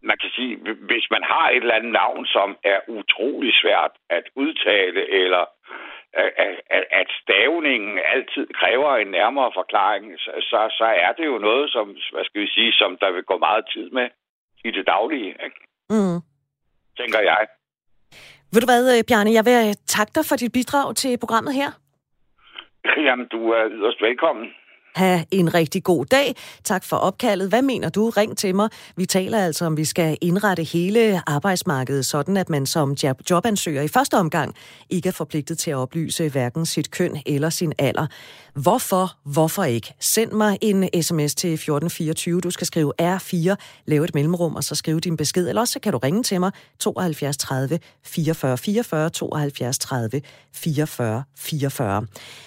[0.03, 0.57] man kan sige,
[0.89, 5.45] hvis man har et eller andet navn, som er utrolig svært at udtale, eller
[6.13, 11.85] at, at stavningen altid kræver en nærmere forklaring, så, så er det jo noget, som,
[12.13, 14.07] hvad skal vi sige, som der vil gå meget tid med
[14.63, 15.29] i det daglige.
[15.45, 15.59] Ikke?
[15.89, 16.19] Mm.
[16.97, 17.47] Tænker jeg.
[18.53, 21.71] Ved du hvad, Bjarne, jeg vil takke dig for dit bidrag til programmet her.
[22.97, 24.53] Jamen, du er yderst velkommen.
[24.99, 26.35] Ha' en rigtig god dag.
[26.63, 27.49] Tak for opkaldet.
[27.49, 28.09] Hvad mener du?
[28.09, 28.69] Ring til mig.
[28.95, 32.95] Vi taler altså om, vi skal indrette hele arbejdsmarkedet sådan, at man som
[33.29, 34.55] jobansøger i første omgang
[34.89, 38.07] ikke er forpligtet til at oplyse hverken sit køn eller sin alder.
[38.53, 39.17] Hvorfor?
[39.25, 39.93] Hvorfor ikke?
[39.99, 42.41] Send mig en sms til 1424.
[42.41, 45.49] Du skal skrive R4, lave et mellemrum, og så skrive din besked.
[45.49, 50.21] Eller også så kan du ringe til mig 72 30 44 44 72 30
[50.53, 52.05] 44 44.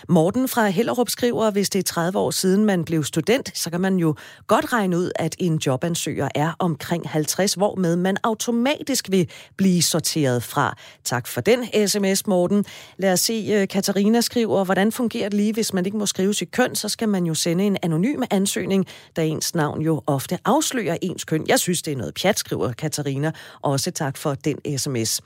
[0.08, 3.80] Morten fra Hellerup skriver, hvis det er 30 år siden man blev student, så kan
[3.80, 4.14] man jo
[4.46, 9.82] godt regne ud, at en jobansøger er omkring 50, hvor med man automatisk vil blive
[9.82, 10.76] sorteret fra.
[11.04, 12.64] Tak for den sms, Morten.
[12.96, 16.34] Lad os se, øh, Katarina skriver, hvordan fungerer det lige, hvis man ikke må skrive
[16.34, 20.38] sit køn, så skal man jo sende en anonym ansøgning, da ens navn jo ofte
[20.44, 21.44] afslører ens køn.
[21.48, 23.32] Jeg synes, det er noget pjat, skriver Katarina.
[23.62, 25.20] Også tak for den sms.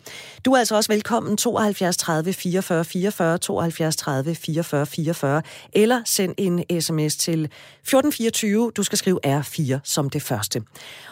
[0.44, 6.34] Du er altså også velkommen 72 30 44 44, 72 30 44 44, eller send
[6.38, 8.72] en sms sms til 1424.
[8.76, 10.62] Du skal skrive R4 som det første.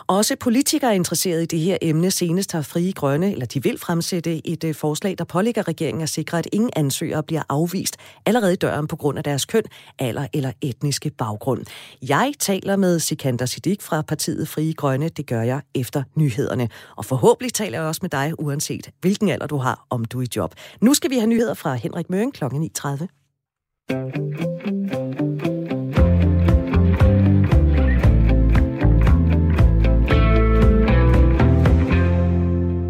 [0.07, 2.11] Også politikere er interesseret i det her emne.
[2.11, 6.09] Senest har Frie Grønne, eller de vil fremsætte et øh, forslag, der pålægger regeringen at
[6.09, 9.63] sikre, at ingen ansøgere bliver afvist allerede i døren på grund af deres køn,
[9.99, 11.65] alder eller etniske baggrund.
[12.09, 15.09] Jeg taler med Sikander Siddiq fra partiet Frie Grønne.
[15.09, 16.69] Det gør jeg efter nyhederne.
[16.97, 20.23] Og forhåbentlig taler jeg også med dig, uanset hvilken alder du har, om du er
[20.23, 20.55] i job.
[20.81, 22.45] Nu skal vi have nyheder fra Henrik Møring kl.
[22.45, 25.04] 9.30.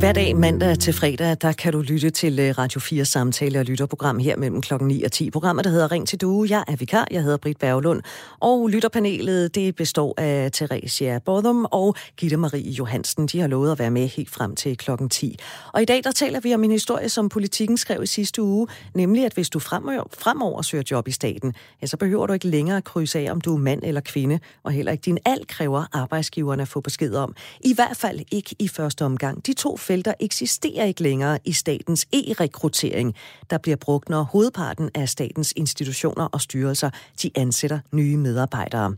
[0.05, 3.65] Hver dag mandag til fredag, der kan du lytte til øh, Radio 4 samtale og
[3.65, 5.31] lytterprogram her mellem klokken 9 og 10.
[5.31, 6.47] Programmet, der hedder Ring til Due.
[6.51, 8.03] Jeg er vikar, jeg hedder Britt Berglund.
[8.41, 13.27] Og lytterpanelet, det består af Theresia Bodum og Gitte Marie Johansen.
[13.27, 15.39] De har lovet at være med helt frem til klokken 10.
[15.73, 18.69] Og i dag, der taler vi om en historie, som politikken skrev i sidste uge.
[18.95, 22.49] Nemlig, at hvis du fremover, fremover søger job i staten, ja, så behøver du ikke
[22.49, 24.41] længere at krydse af, om du er mand eller kvinde.
[24.63, 27.37] Og heller ikke din alt kræver arbejdsgiverne at få besked om.
[27.61, 29.47] I hvert fald ikke i første omgang.
[29.47, 33.15] De to felter eksisterer ikke længere i statens e-rekruttering,
[33.51, 36.91] der bliver brugt, når hovedparten af statens institutioner og styrelser
[37.23, 38.95] de ansætter nye medarbejdere.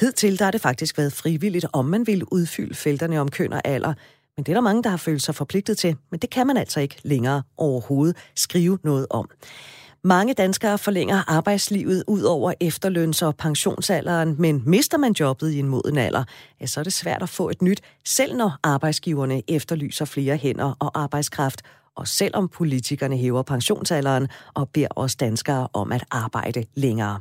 [0.00, 3.60] Hidtil der har det faktisk været frivilligt, om man vil udfylde felterne om køn og
[3.64, 3.94] alder,
[4.36, 6.56] men det er der mange, der har følt sig forpligtet til, men det kan man
[6.56, 9.30] altså ikke længere overhovedet skrive noget om.
[10.06, 15.68] Mange danskere forlænger arbejdslivet ud over efterløns- og pensionsalderen, men mister man jobbet i en
[15.68, 16.24] moden alder,
[16.60, 20.76] ja, så er det svært at få et nyt, selv når arbejdsgiverne efterlyser flere hænder
[20.78, 21.62] og arbejdskraft,
[21.96, 27.20] og selvom politikerne hæver pensionsalderen og beder os danskere om at arbejde længere.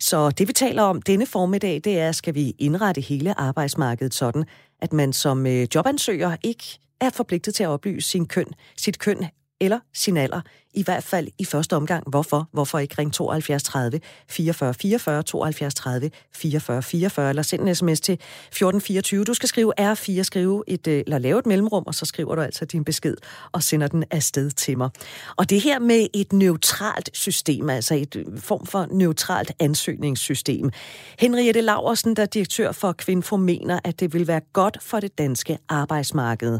[0.00, 4.44] Så det vi taler om denne formiddag, det er, skal vi indrette hele arbejdsmarkedet sådan,
[4.82, 9.26] at man som øh, jobansøger ikke er forpligtet til at oplyse sin køn, sit køn
[9.60, 10.40] eller sin alder
[10.74, 12.10] i hvert fald i første omgang.
[12.10, 12.48] Hvorfor?
[12.52, 18.00] Hvorfor ikke ring 72 30 44 44 72 30 44 44 eller send en sms
[18.00, 19.24] til 1424.
[19.24, 22.40] Du skal skrive R4, skrive et, øh, eller lave et mellemrum, og så skriver du
[22.40, 23.16] altså din besked
[23.52, 24.90] og sender den afsted til mig.
[25.36, 30.70] Og det her med et neutralt system, altså et øh, form for neutralt ansøgningssystem.
[31.18, 35.18] Henriette Laversen, der er direktør for Kvinfo, mener, at det vil være godt for det
[35.18, 36.58] danske arbejdsmarked.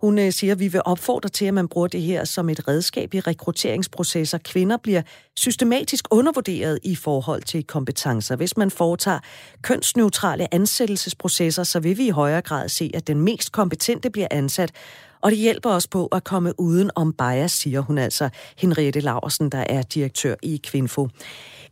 [0.00, 2.68] Hun øh, siger, at vi vil opfordre til, at man bruger det her som et
[2.68, 4.38] redskab i rekruttering rekrutteringsprocesser.
[4.38, 5.02] Kvinder bliver
[5.36, 8.36] systematisk undervurderet i forhold til kompetencer.
[8.36, 9.18] Hvis man foretager
[9.62, 14.72] kønsneutrale ansættelsesprocesser, så vil vi i højere grad se, at den mest kompetente bliver ansat,
[15.20, 19.50] og det hjælper os på at komme uden om bias, siger hun altså, Henriette Laversen,
[19.50, 21.08] der er direktør i Kvinfo.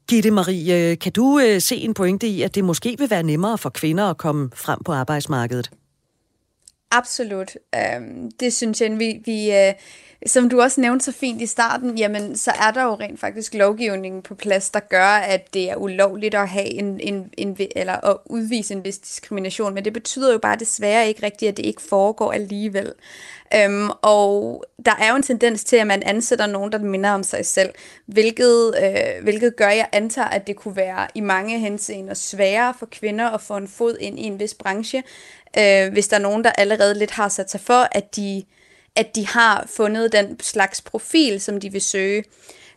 [0.08, 3.22] Gitte Marie, øh, kan du øh, se en pointe i, at det måske vil være
[3.22, 5.70] nemmere for kvinder at komme frem på arbejdsmarkedet?
[6.90, 7.56] Absolut.
[7.74, 9.72] Øhm, det synes jeg, vi, vi, øh,
[10.26, 13.54] som du også nævnte så fint i starten, jamen så er der jo rent faktisk
[13.54, 18.10] lovgivningen på plads, der gør, at det er ulovligt at have en, en, en eller
[18.10, 21.66] at udvise en vis diskrimination, men det betyder jo bare desværre ikke rigtigt, at det
[21.66, 22.92] ikke foregår alligevel.
[23.56, 27.22] Øhm, og der er jo en tendens til, at man ansætter nogen, der minder om
[27.22, 27.70] sig selv,
[28.06, 32.74] hvilket, øh, hvilket gør, at jeg antager, at det kunne være i mange henseender sværere
[32.78, 35.02] for kvinder at få en fod ind i en vis branche,
[35.58, 38.44] øh, hvis der er nogen, der allerede lidt har sat sig for, at de
[38.96, 42.24] at de har fundet den slags profil, som de vil søge,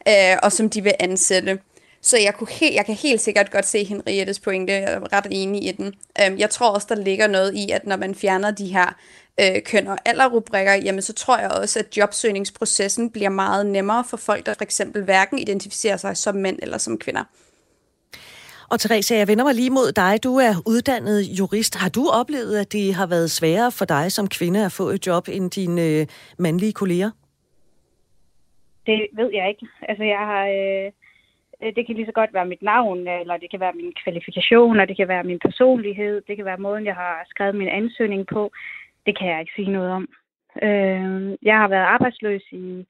[0.08, 1.60] øh, og som de vil ansætte.
[2.02, 5.28] Så jeg, kunne helt, jeg kan helt sikkert godt se Henriettes pointe, jeg er ret
[5.32, 5.94] enig i den.
[6.22, 8.96] Øhm, jeg tror også, der ligger noget i, at når man fjerner de her
[9.40, 14.18] øh, køn- og alderrubrikker, jamen så tror jeg også, at jobsøgningsprocessen bliver meget nemmere for
[14.18, 17.24] folk, der for eksempel hverken identificerer sig som mænd eller som kvinder.
[18.72, 20.14] Og Therese, jeg vender mig lige mod dig.
[20.24, 21.74] Du er uddannet jurist.
[21.82, 25.08] Har du oplevet, at det har været sværere for dig som kvinde at få et
[25.08, 26.06] job end dine øh,
[26.40, 27.12] mandlige kolleger?
[28.86, 29.66] Det ved jeg ikke.
[29.90, 30.44] Altså, jeg har...
[30.48, 30.92] Øh,
[31.76, 34.88] det kan lige så godt være mit navn, eller det kan være min kvalifikation, og
[34.88, 38.52] det kan være min personlighed, det kan være måden, jeg har skrevet min ansøgning på.
[39.06, 40.08] Det kan jeg ikke sige noget om.
[40.62, 42.86] Øh, jeg har været arbejdsløs i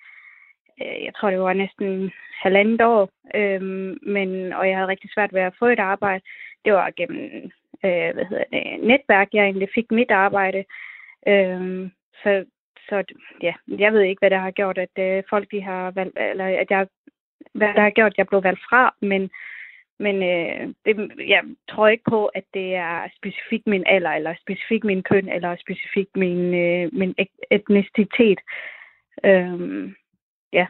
[0.82, 2.12] Øh, jeg tror det var næsten
[2.44, 6.24] halvandet år, øhm, men, og jeg havde rigtig svært ved at få et arbejde.
[6.66, 7.52] Det var gennem
[7.86, 10.66] øh, hvad hedder det, netværk, jeg egentlig fik mit arbejde.
[11.28, 11.92] Øhm,
[12.24, 12.46] så,
[12.90, 13.04] så
[13.42, 16.46] ja, jeg ved ikke, hvad der har gjort, at øh, folk de har valgt, eller
[16.46, 16.88] at jeg,
[17.54, 19.30] hvad der har gjort, at jeg blev valgt fra, men,
[20.00, 24.84] men øh, det, jeg tror ikke på, at det er specifikt min alder, eller specifikt
[24.84, 27.16] min køn, eller specifikt min, øh, min
[27.52, 28.40] etnicitet.
[29.24, 29.96] Øhm,
[30.54, 30.66] ja.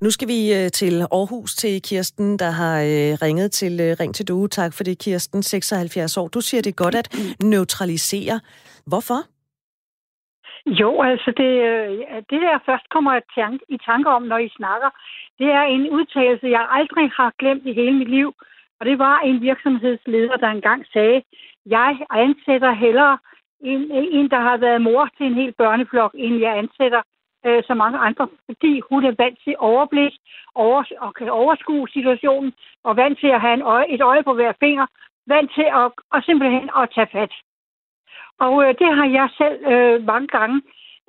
[0.00, 4.14] Nu skal vi øh, til Aarhus til Kirsten, der har øh, ringet til øh, Ring
[4.14, 4.48] til Due.
[4.48, 6.28] Tak for det, Kirsten, 76 år.
[6.28, 7.08] Du siger, det er godt at
[7.52, 8.40] neutralisere.
[8.86, 9.20] Hvorfor?
[10.66, 11.52] Jo, altså det,
[12.30, 13.12] det der først kommer
[13.68, 14.90] i tanke om, når I snakker,
[15.38, 18.34] det er en udtalelse, jeg aldrig har glemt i hele mit liv.
[18.80, 21.22] Og det var en virksomhedsleder, der engang sagde,
[21.66, 23.18] jeg ansætter hellere
[23.60, 27.02] en, en, der har været mor til en hel børneflok, end jeg ansætter
[27.46, 30.14] øh, så mange andre, fordi hun er vant til overblik
[30.54, 32.52] over, og kan overskue situationen,
[32.84, 34.86] og vant til at have en øje, et øje på hver finger,
[35.26, 37.32] vant til at, og simpelthen at tage fat.
[38.38, 40.62] Og øh, det har jeg selv øh, mange gange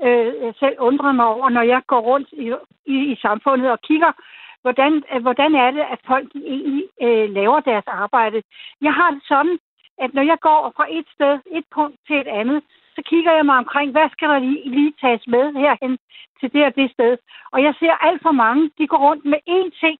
[0.05, 2.53] øh, selv undret mig over, når jeg går rundt i,
[2.85, 4.11] i, i samfundet og kigger,
[4.61, 8.41] hvordan, øh, hvordan er det, at folk egentlig øh, laver deres arbejde.
[8.81, 9.59] Jeg har det sådan,
[9.97, 12.63] at når jeg går fra et sted, et punkt til et andet,
[12.99, 15.97] så kigger jeg mig omkring, hvad skal der lige, lige tages med herhen
[16.39, 17.17] til det og det sted.
[17.53, 19.97] Og jeg ser alt for mange, de går rundt med én ting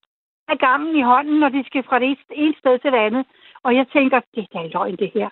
[0.48, 3.26] af gangen i hånden, når de skal fra det ene sted til det andet.
[3.64, 5.30] Og jeg tænker, det er da løgn det her.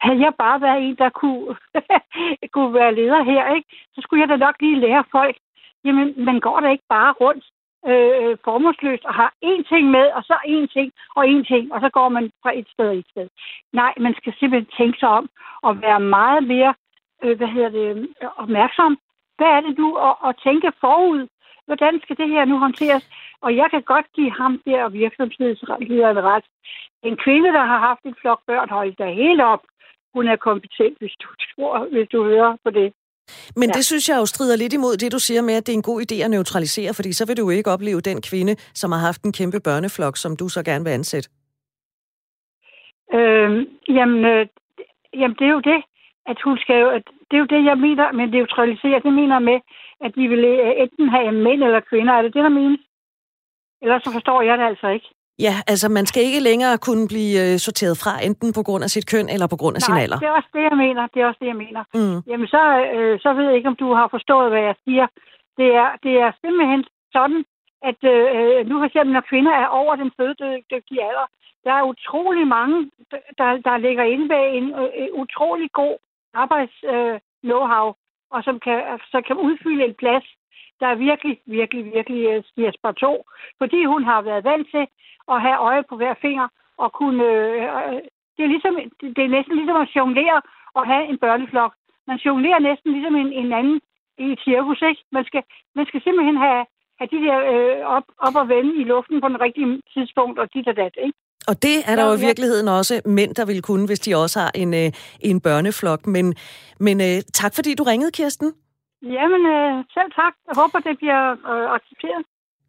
[0.00, 1.56] Havde jeg bare været en, der kunne,
[2.54, 5.36] kunne være leder her, ikke, så skulle jeg da nok lige lære folk,
[5.84, 7.44] jamen man går da ikke bare rundt
[7.90, 11.80] øh, formålsløst og har én ting med, og så én ting og én ting, og
[11.80, 13.28] så går man fra et sted og et sted.
[13.72, 15.28] Nej, man skal simpelthen tænke sig om
[15.62, 16.74] og være meget mere
[17.24, 18.98] øh, hvad hedder det, opmærksom.
[19.36, 21.28] Hvad er det nu at, at tænke forud?
[21.66, 23.04] Hvordan skal det her nu håndteres?
[23.40, 26.44] Og jeg kan godt give ham der virksomhedslederen ret.
[27.02, 29.62] En kvinde, der har haft en flok børn, holdt der helt op.
[30.14, 32.92] Hun er kompetent, hvis du, tror, hvis du hører på det.
[33.56, 33.72] Men ja.
[33.72, 35.90] det synes jeg jo strider lidt imod det, du siger med, at det er en
[35.90, 38.98] god idé at neutralisere, fordi så vil du jo ikke opleve den kvinde, som har
[38.98, 41.28] haft en kæmpe børneflok, som du så gerne vil ansætte.
[43.14, 44.46] Øhm, jamen, øh,
[45.14, 45.80] jamen, det er jo det,
[46.30, 49.00] at hun skal jo, at det er jo det, jeg mener med neutralisere.
[49.06, 49.58] Det mener med,
[50.04, 52.12] at de vil øh, enten have mænd eller kvinder.
[52.14, 52.80] Er det det, der menes?
[53.82, 55.08] Ellers så forstår jeg det altså ikke.
[55.38, 58.90] Ja, altså man skal ikke længere kunne blive øh, sorteret fra, enten på grund af
[58.90, 60.18] sit køn eller på grund af Nej, sin alder.
[60.22, 61.02] det er også det, jeg mener.
[61.14, 61.82] Det er også det, jeg mener.
[61.98, 62.18] Mm.
[62.30, 62.62] Jamen, så,
[62.94, 65.06] øh, så ved jeg ikke, om du har forstået, hvad jeg siger.
[65.58, 66.84] Det er, det er simpelthen
[67.16, 67.40] sådan,
[67.90, 71.26] at øh, nu for eksempel, når kvinder er over den fødedygtige alder,
[71.64, 72.90] der er utrolig mange,
[73.38, 75.96] der, der ligger inde bag en øh, utrolig god
[76.42, 77.94] arbejds-know-how, øh,
[78.34, 78.78] og som kan,
[79.12, 80.24] så kan udfylde en plads,
[80.80, 83.24] der er virkelig, virkelig, virkelig øh, Jesper 2.
[83.58, 84.86] Fordi hun har været vant til
[85.32, 87.24] at have øje på hver finger, og kunne...
[87.24, 88.00] Øh, øh,
[88.36, 88.74] det, er ligesom,
[89.16, 90.42] det er næsten ligesom at jonglere
[90.74, 91.72] og have en børneflok.
[92.06, 93.80] Man jonglerer næsten ligesom en, en anden
[94.18, 95.02] i et cirkus, ikke?
[95.12, 95.42] Man skal,
[95.74, 96.66] man skal simpelthen have,
[96.98, 100.54] have de der øh, op, op og vende i luften på den rigtige tidspunkt, og
[100.54, 101.18] dit og dat, ikke?
[101.48, 104.40] Og det er der jo i virkeligheden også mænd, der vil kunne, hvis de også
[104.40, 104.88] har en, øh,
[105.20, 106.06] en børneflok.
[106.06, 106.34] Men,
[106.80, 108.48] men øh, tak fordi du ringede, Kirsten.
[109.02, 110.34] Jamen, øh, selv tak.
[110.48, 112.22] Jeg håber, det bliver øh, accepteret.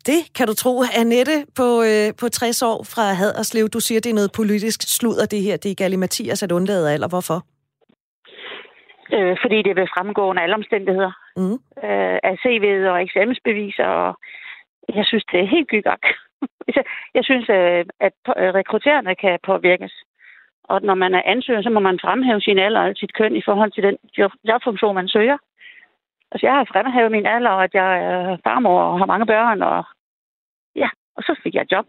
[0.09, 0.73] Det kan du tro.
[1.01, 5.25] Annette på, øh, på 60 år fra Haderslev, du siger, det er noget politisk sludder,
[5.25, 5.57] det her.
[5.57, 7.07] Det er Gali Mathias at undlade alder.
[7.07, 7.39] Hvorfor?
[9.15, 11.13] Øh, fordi det vil fremgå under alle omstændigheder.
[11.37, 11.57] Mm.
[11.87, 13.87] Øh, af CV'et og eksamensbeviser.
[14.05, 14.11] Og
[14.95, 16.04] jeg synes, det er helt gygak.
[17.17, 19.93] Jeg synes, øh, at øh, rekruttererne kan påvirkes.
[20.63, 23.41] Og når man er ansøger, så må man fremhæve sin alder og sit køn i
[23.45, 23.97] forhold til den
[24.50, 25.38] jobfunktion, man søger.
[26.32, 29.62] Altså, jeg har fremhævet min alder, og at jeg er farmor og har mange børn,
[29.62, 29.84] og
[30.76, 31.86] ja, og så fik jeg et job.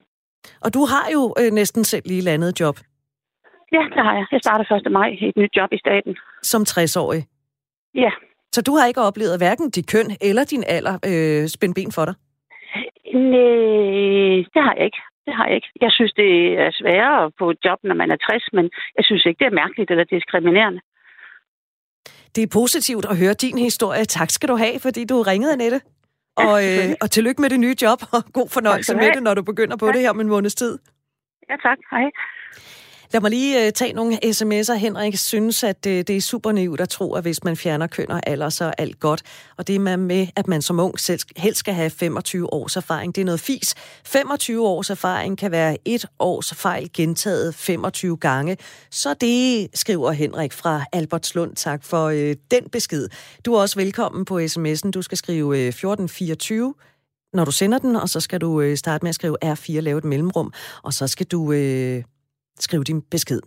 [0.65, 2.77] Og du har jo øh, næsten selv lige landet job.
[3.73, 4.27] Ja, det har jeg.
[4.33, 4.93] Jeg starter 1.
[4.93, 6.17] maj i et nyt job i staten.
[6.43, 7.23] Som 60-årig?
[7.95, 8.11] Ja.
[8.53, 12.05] Så du har ikke oplevet hverken dit køn eller din alder øh, spændt ben for
[12.05, 12.15] dig?
[13.14, 15.03] Nej, det har jeg ikke.
[15.27, 15.71] Det har jeg ikke.
[15.81, 16.31] Jeg synes, det
[16.64, 19.47] er sværere at få et job, når man er 60, men jeg synes ikke, det
[19.47, 20.81] er mærkeligt eller diskriminerende.
[22.35, 24.05] Det er positivt at høre din historie.
[24.05, 25.81] Tak skal du have, fordi du ringede, Annette.
[26.37, 29.42] Og, øh, og tillykke med det nye job, og god fornøjelse med det, når du
[29.42, 29.94] begynder på tak.
[29.94, 30.79] det her om en måneds tid.
[31.51, 31.79] Ja, tak.
[31.90, 32.05] Hej.
[33.11, 34.75] Lad mig lige uh, tage nogle sms'er.
[34.75, 38.11] Henrik synes, at uh, det er super naivt at tro, at hvis man fjerner køn
[38.11, 39.23] og alder, så er alt godt.
[39.57, 43.14] Og det er med, at man som ung selv helst skal have 25 års erfaring.
[43.14, 43.75] Det er noget fis.
[44.05, 48.57] 25 års erfaring kan være et års fejl gentaget 25 gange.
[48.90, 51.57] Så det skriver Henrik fra Albertslund.
[51.57, 53.09] Tak for uh, den besked.
[53.44, 54.90] Du er også velkommen på sms'en.
[54.90, 56.75] Du skal skrive uh, 1424
[57.33, 60.05] når du sender den, og så skal du starte med at skrive R4, lave et
[60.05, 62.03] mellemrum, og så skal du øh,
[62.61, 63.40] Skriv din besked.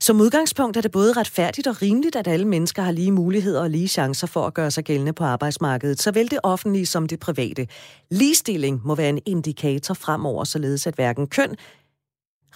[0.00, 3.70] Som udgangspunkt er det både retfærdigt og rimeligt, at alle mennesker har lige muligheder og
[3.70, 7.66] lige chancer for at gøre sig gældende på arbejdsmarkedet, såvel det offentlige som det private.
[8.10, 11.56] Ligestilling må være en indikator fremover, således at hverken køn,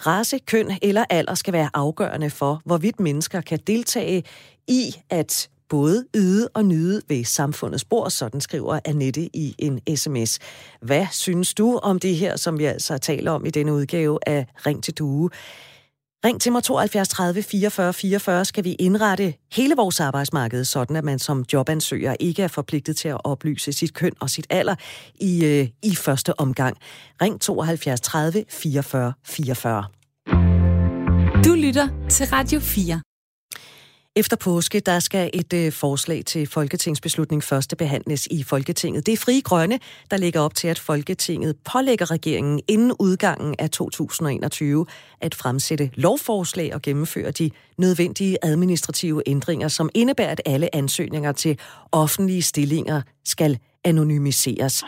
[0.05, 4.23] race, køn eller alder skal være afgørende for, hvorvidt mennesker kan deltage
[4.67, 10.39] i at både yde og nyde ved samfundets bord, sådan skriver Annette i en sms.
[10.81, 14.47] Hvad synes du om det her, som vi altså taler om i denne udgave af
[14.65, 15.29] Ring til Due?
[16.25, 21.03] Ring til mig 72 30 44 44, skal vi indrette hele vores arbejdsmarked, sådan at
[21.03, 24.75] man som jobansøger ikke er forpligtet til at oplyse sit køn og sit alder
[25.21, 26.77] i, øh, i første omgang.
[27.21, 29.85] Ring 72 30 44 44.
[31.45, 33.01] Du lytter til Radio 4.
[34.19, 39.05] Efter påske, der skal et øh, forslag til folketingsbeslutning første behandles i Folketinget.
[39.05, 39.79] Det er Fri Grønne,
[40.11, 44.85] der lægger op til, at Folketinget pålægger regeringen inden udgangen af 2021
[45.21, 51.59] at fremsætte lovforslag og gennemføre de nødvendige administrative ændringer, som indebærer, at alle ansøgninger til
[51.91, 54.83] offentlige stillinger skal anonymiseres.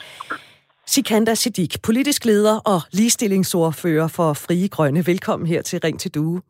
[0.88, 5.07] Sikanda Siddiq, politisk leder og ligestillingsordfører for Frie Grønne.
[5.07, 6.41] Velkommen her til Ring til Due.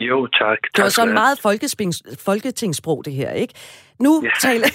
[0.00, 0.58] Jo, tak.
[0.76, 1.38] Det var sådan meget
[2.18, 3.54] folketingssprog, det her, ikke?
[3.98, 4.30] Nu, ja.
[4.40, 4.68] taler,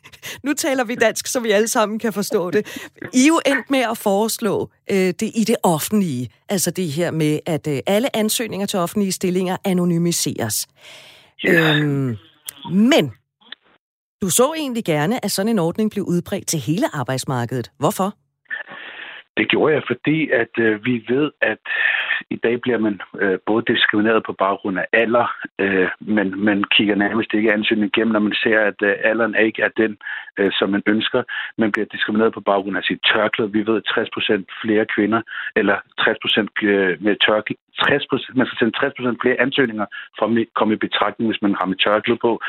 [0.46, 2.78] nu taler vi dansk, så vi alle sammen kan forstå det.
[3.14, 6.30] I er jo endt med at foreslå øh, det i det offentlige.
[6.48, 10.66] Altså det her med, at øh, alle ansøgninger til offentlige stillinger anonymiseres.
[11.44, 11.74] Ja.
[11.74, 12.16] Øhm,
[12.72, 13.12] men
[14.22, 17.70] du så egentlig gerne, at sådan en ordning blev udbredt til hele arbejdsmarkedet.
[17.78, 18.14] Hvorfor?
[19.36, 21.58] Det gjorde jeg, fordi at øh, vi ved, at
[22.30, 25.26] i dag bliver man øh, både diskrimineret på baggrund af alder,
[25.58, 29.62] øh, men man kigger nærmest ikke ansøgningen igennem, når man ser, at øh, alderen ikke
[29.62, 29.96] er den,
[30.38, 31.22] øh, som man ønsker.
[31.58, 33.52] Man bliver diskrimineret på baggrund af sit tørklæde.
[33.52, 35.22] Vi ved, at 60% flere kvinder,
[35.56, 39.86] eller 60% med tørklæde, 60 man skal sende 60% flere ansøgninger
[40.18, 42.40] for at komme i betragtning, hvis man har med tørklæde på.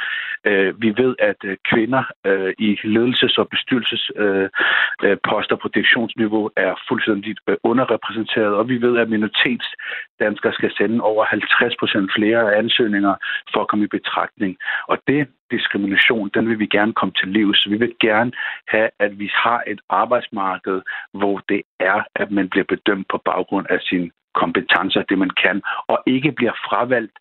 [0.49, 6.49] Øh, vi ved, at øh, kvinder øh, i ledelses- og bestyrelsesposter øh, øh, på direktionsniveau
[6.55, 13.15] er fuldstændig øh, underrepræsenteret, og vi ved, at minoritetsdanskere skal sende over 50% flere ansøgninger
[13.53, 14.57] for at komme i betragtning.
[14.87, 17.57] Og det diskrimination, den vil vi gerne komme til livs.
[17.61, 18.31] Så vi vil gerne
[18.67, 20.81] have, at vi har et arbejdsmarked,
[21.19, 25.61] hvor det er, at man bliver bedømt på baggrund af sin kompetencer, det man kan,
[25.87, 27.17] og ikke bliver fravalgt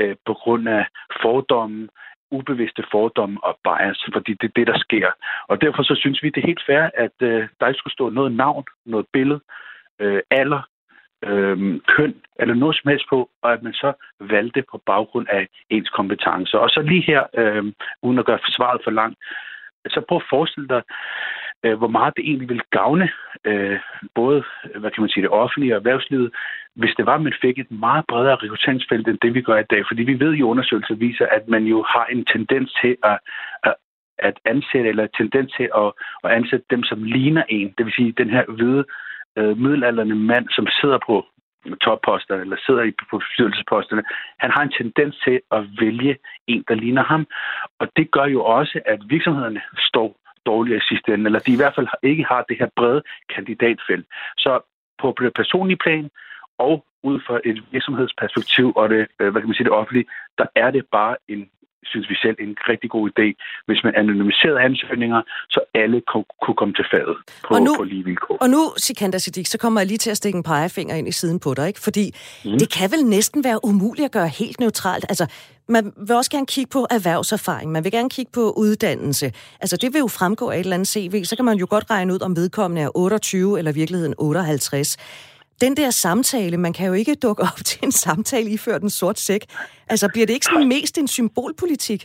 [0.00, 0.84] øh, på grund af
[1.22, 1.88] fordomme,
[2.30, 5.10] ubevidste fordomme og bias, fordi det er det, der sker.
[5.48, 8.10] Og derfor så synes vi, det er helt fair, at øh, der ikke skulle stå
[8.10, 9.40] noget navn, noget billede,
[10.00, 10.62] øh, alder,
[11.26, 15.48] øh, køn eller noget som helst på, og at man så valgte på baggrund af
[15.70, 16.58] ens kompetencer.
[16.58, 17.64] Og så lige her, øh,
[18.02, 19.18] uden at gøre forsvaret for langt,
[19.86, 20.82] så prøv at forestille dig,
[21.64, 23.08] øh, hvor meget det egentlig ville gavne
[23.44, 23.78] øh,
[24.14, 24.44] både
[24.80, 26.30] hvad kan man sige, det offentlige og erhvervslivet,
[26.76, 29.70] hvis det var, at man fik et meget bredere rekrutteringsfelt end det, vi gør i
[29.70, 29.82] dag.
[29.88, 33.18] Fordi vi ved jo, undersøgelser viser, at man jo har en tendens til at,
[33.62, 33.74] at
[34.18, 35.92] at ansætte, eller tendens til at,
[36.24, 37.74] at ansætte dem, som ligner en.
[37.78, 38.84] Det vil sige, den her hvide
[39.38, 41.26] øh, middelalderne mand, som sidder på
[41.80, 44.02] topposter eller sidder i på bestyrelsesposterne,
[44.38, 46.16] han har en tendens til at vælge
[46.46, 47.26] en, der ligner ham.
[47.80, 50.16] Og det gør jo også, at virksomhederne står
[50.46, 53.02] dårligere i sidste ende, eller de i hvert fald ikke har det her brede
[53.34, 54.06] kandidatfelt.
[54.36, 54.60] Så
[54.98, 56.10] på det personlige plan
[56.58, 60.06] og ud fra et virksomhedsperspektiv og det, øh, hvad kan man sige, det offentlige,
[60.38, 61.50] der er det bare en
[61.86, 63.26] synes vi selv, en rigtig god idé,
[63.66, 66.02] hvis man anonymiserede ansøgninger, så alle
[66.42, 67.16] kunne komme til fadet
[67.48, 68.36] på, og nu, på lige vilkår.
[68.40, 71.12] Og nu, Sikander Siddiq, så kommer jeg lige til at stikke en pegefinger ind i
[71.12, 71.80] siden på dig, ikke?
[71.80, 72.04] fordi
[72.44, 72.58] mm.
[72.58, 75.04] det kan vel næsten være umuligt at gøre helt neutralt.
[75.08, 75.26] Altså,
[75.68, 79.32] man vil også gerne kigge på erhvervserfaring, man vil gerne kigge på uddannelse.
[79.60, 81.90] Altså, det vil jo fremgå af et eller andet CV, så kan man jo godt
[81.90, 84.96] regne ud, om vedkommende er 28 eller i virkeligheden 58
[85.60, 88.90] den der samtale, man kan jo ikke dukke op til en samtale i før den
[88.90, 89.42] sort sæk.
[89.88, 92.02] Altså, bliver det ikke sådan mest en symbolpolitik?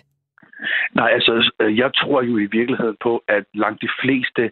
[0.96, 4.52] Nej, altså, jeg tror jo i virkeligheden på, at langt de fleste,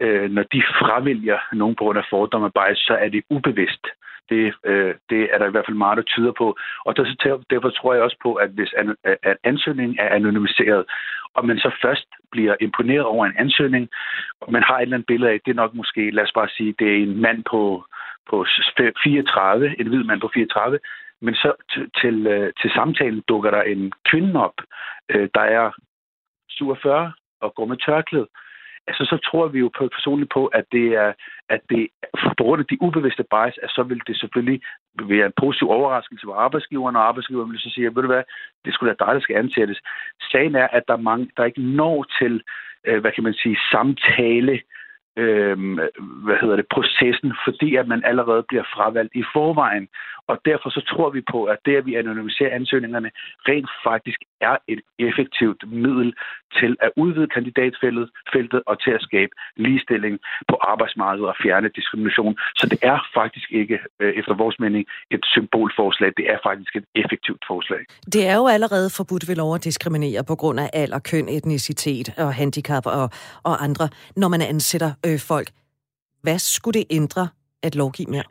[0.00, 3.86] øh, når de fravælger nogen på grund af fordomme bias, så er det ubevidst.
[4.30, 6.56] Det, øh, det er der i hvert fald meget, der tyder på.
[6.84, 7.04] Og der,
[7.50, 10.84] derfor tror jeg også på, at hvis an, at ansøgningen er anonymiseret,
[11.34, 13.88] og man så først bliver imponeret over en ansøgning,
[14.40, 16.48] og man har et eller andet billede af, det er nok måske, lad os bare
[16.48, 17.84] sige, det er en mand på
[18.30, 18.46] på
[19.04, 20.78] 34, en hvid mand på 34,
[21.20, 21.52] men så
[22.00, 24.58] til, øh, til, samtalen dukker der en kvinde op,
[25.08, 25.70] øh, der er
[26.48, 28.28] 47 og går med tørklæde.
[28.88, 31.12] Altså, så tror vi jo personligt på, at det er,
[31.48, 31.88] at det,
[32.38, 34.60] på grund af de ubevidste bias, at så vil det selvfølgelig
[35.02, 38.22] være en positiv overraskelse for arbejdsgiveren, og arbejdsgiveren vil så sige, ved du hvad,
[38.64, 39.80] det skulle være dig, der skal ansættes.
[40.30, 42.42] Sagen er, at der er mange, der ikke når til,
[42.86, 44.60] øh, hvad kan man sige, samtale
[45.22, 45.56] øh,
[46.26, 49.88] hvad hedder det, processen, fordi at man allerede bliver fravalgt i forvejen.
[50.30, 53.10] Og derfor så tror vi på, at det, at vi anonymiserer ansøgningerne,
[53.48, 56.14] rent faktisk er et effektivt middel
[56.58, 62.34] til at udvide kandidatfeltet feltet og til at skabe ligestilling på arbejdsmarkedet og fjerne diskrimination.
[62.56, 66.10] Så det er faktisk ikke, øh, efter vores mening, et symbolforslag.
[66.16, 67.80] Det er faktisk et effektivt forslag.
[68.14, 72.08] Det er jo allerede forbudt ved lov at diskriminere på grund af alder, køn, etnicitet
[72.18, 73.10] og handicap og,
[73.48, 75.48] og andre, når man ansætter øh, folk.
[76.22, 77.28] Hvad skulle det ændre
[77.62, 78.28] at lovgive mere?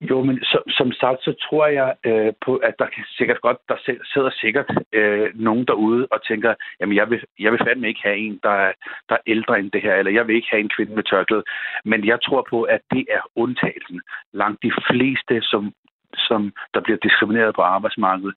[0.00, 3.56] Jo, men så, som sagt, så tror jeg øh, på, at der kan sikkert godt,
[3.68, 3.76] der
[4.12, 8.16] sidder sikkert øh, nogen derude og tænker, jamen jeg vil, jeg vil fandme ikke have
[8.16, 8.72] en, der er,
[9.08, 11.44] der er ældre end det her, eller jeg vil ikke have en kvinde med tørklæde.
[11.84, 14.00] Men jeg tror på, at det er undtagelsen.
[14.32, 15.72] Langt de fleste, som
[16.14, 18.34] som der bliver diskrimineret på arbejdsmarkedet,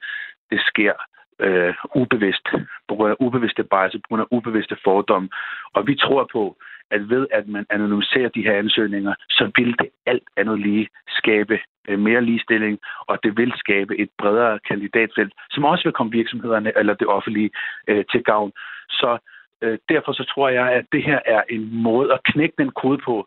[0.50, 0.92] det sker
[1.38, 2.46] øh, ubevidst,
[2.88, 5.28] på grund af ubevidste bias, på grund af ubevidste fordomme.
[5.74, 6.56] Og vi tror på,
[6.94, 11.58] at ved at man anonymiserer de her ansøgninger, så vil det alt andet lige skabe
[11.88, 16.72] øh, mere ligestilling, og det vil skabe et bredere kandidatfelt, som også vil komme virksomhederne
[16.78, 17.50] eller det offentlige
[17.88, 18.52] øh, til gavn.
[18.90, 19.18] Så
[19.62, 22.98] øh, derfor så tror jeg, at det her er en måde at knække den kode
[23.04, 23.26] på,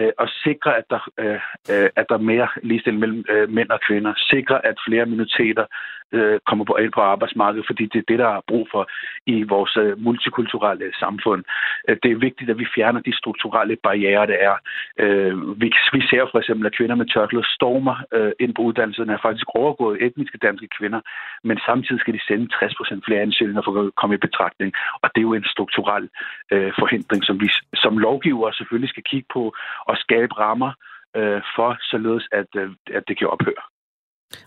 [0.00, 0.12] øh,
[0.44, 1.40] sikre, at der, øh,
[1.72, 4.12] øh, at der er mere ligestilling mellem øh, mænd og kvinder.
[4.16, 5.66] Sikre, at flere minoriteter
[6.12, 8.88] øh, kommer på, ind på arbejdsmarkedet, fordi det er det, der er brug for
[9.26, 11.44] i vores øh, multikulturelle samfund.
[11.88, 14.56] Øh, det er vigtigt, at vi fjerner de strukturelle barriere, der er.
[14.98, 19.12] Øh, vi, vi ser for eksempel, at kvinder med tørklæde stormer øh, ind på uddannelserne,
[19.12, 21.00] er faktisk overgået etniske danske kvinder,
[21.44, 24.72] men samtidig skal de sende 60% flere ansøgninger for at komme i betragtning.
[25.02, 26.08] Og det er jo en strukturel
[26.52, 29.54] øh, forhindring, som vi som lovgiver selvfølgelig skal kigge på
[29.90, 30.72] og skabe rammer
[31.16, 33.75] øh, for, således at, øh, at det kan ophøre.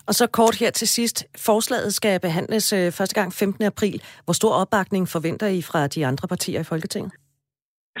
[0.08, 1.16] Og så kort her til sidst.
[1.46, 3.64] Forslaget skal behandles øh, første gang 15.
[3.64, 4.02] april.
[4.24, 7.12] Hvor stor opbakning forventer I fra de andre partier i Folketinget?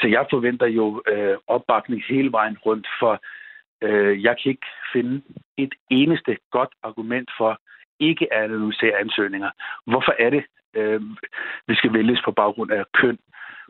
[0.00, 3.22] Så jeg forventer jo øh, opbakning hele vejen rundt, for
[3.82, 5.22] øh, jeg kan ikke finde
[5.56, 7.60] et eneste godt argument for
[8.00, 9.50] ikke at analysere ansøgninger.
[9.86, 11.00] Hvorfor er det, øh,
[11.68, 13.18] vi skal vælges på baggrund af køn,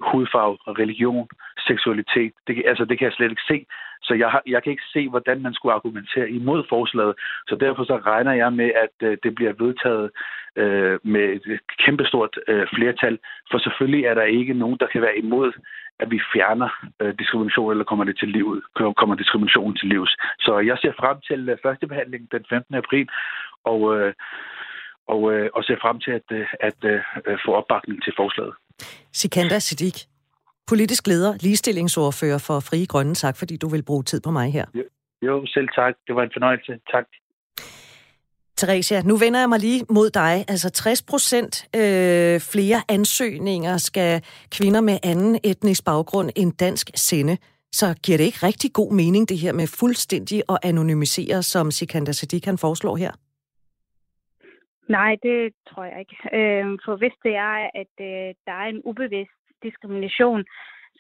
[0.03, 1.29] hudfarve, religion,
[1.59, 2.33] seksualitet?
[2.47, 3.67] Det, altså, det kan jeg slet ikke se.
[4.03, 7.15] Så jeg, har, jeg kan ikke se, hvordan man skulle argumentere imod forslaget.
[7.49, 10.11] Så derfor så regner jeg med, at øh, det bliver vedtaget
[10.57, 13.19] øh, med et kæmpestort øh, flertal.
[13.51, 15.53] For selvfølgelig er der ikke nogen, der kan være imod,
[15.99, 16.71] at vi fjerner
[17.01, 18.63] øh, diskrimination, eller kommer det til livet,
[18.97, 20.17] kommer diskriminationen til livs.
[20.39, 22.75] Så jeg ser frem til øh, første behandling den 15.
[22.75, 23.09] april,
[23.65, 24.13] og, øh,
[25.09, 28.55] og, øh, og ser frem til at, øh, at, at, at få opbakning til forslaget.
[29.13, 29.97] Sikanda Siddiq,
[30.67, 33.15] politisk leder, ligestillingsordfører for Frie Grønne.
[33.15, 34.65] Tak, fordi du vil bruge tid på mig her.
[34.75, 34.83] Jo,
[35.23, 35.95] jo selv tak.
[36.07, 36.73] Det var en fornøjelse.
[36.93, 37.05] Tak.
[38.61, 40.45] Theresia, nu vender jeg mig lige mod dig.
[40.49, 47.37] Altså 60 procent øh, flere ansøgninger skal kvinder med anden etnisk baggrund end dansk sende.
[47.73, 52.13] Så giver det ikke rigtig god mening, det her med fuldstændig at anonymisere, som Sikander
[52.13, 53.13] Siddiq kan foreslår her?
[54.99, 56.17] Nej, det tror jeg ikke.
[56.39, 60.45] Øh, for hvis det er, at øh, der er en ubevidst diskrimination,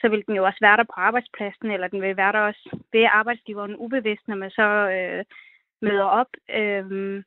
[0.01, 2.65] så vil den jo også være der på arbejdspladsen, eller den vil være der også
[2.93, 5.25] ved arbejdsgiveren ubevidst, når man så øh,
[5.83, 6.33] møder op.
[6.59, 7.23] Øh,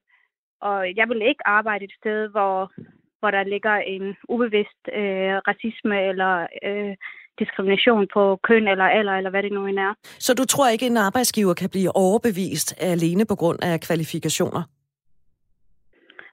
[0.61, 2.71] og jeg vil ikke arbejde et sted, hvor,
[3.19, 6.95] hvor der ligger en ubevidst øh, racisme eller øh,
[7.39, 9.93] diskrimination på køn eller alder, eller hvad det nu end er.
[10.19, 14.63] Så du tror ikke, at en arbejdsgiver kan blive overbevist alene på grund af kvalifikationer?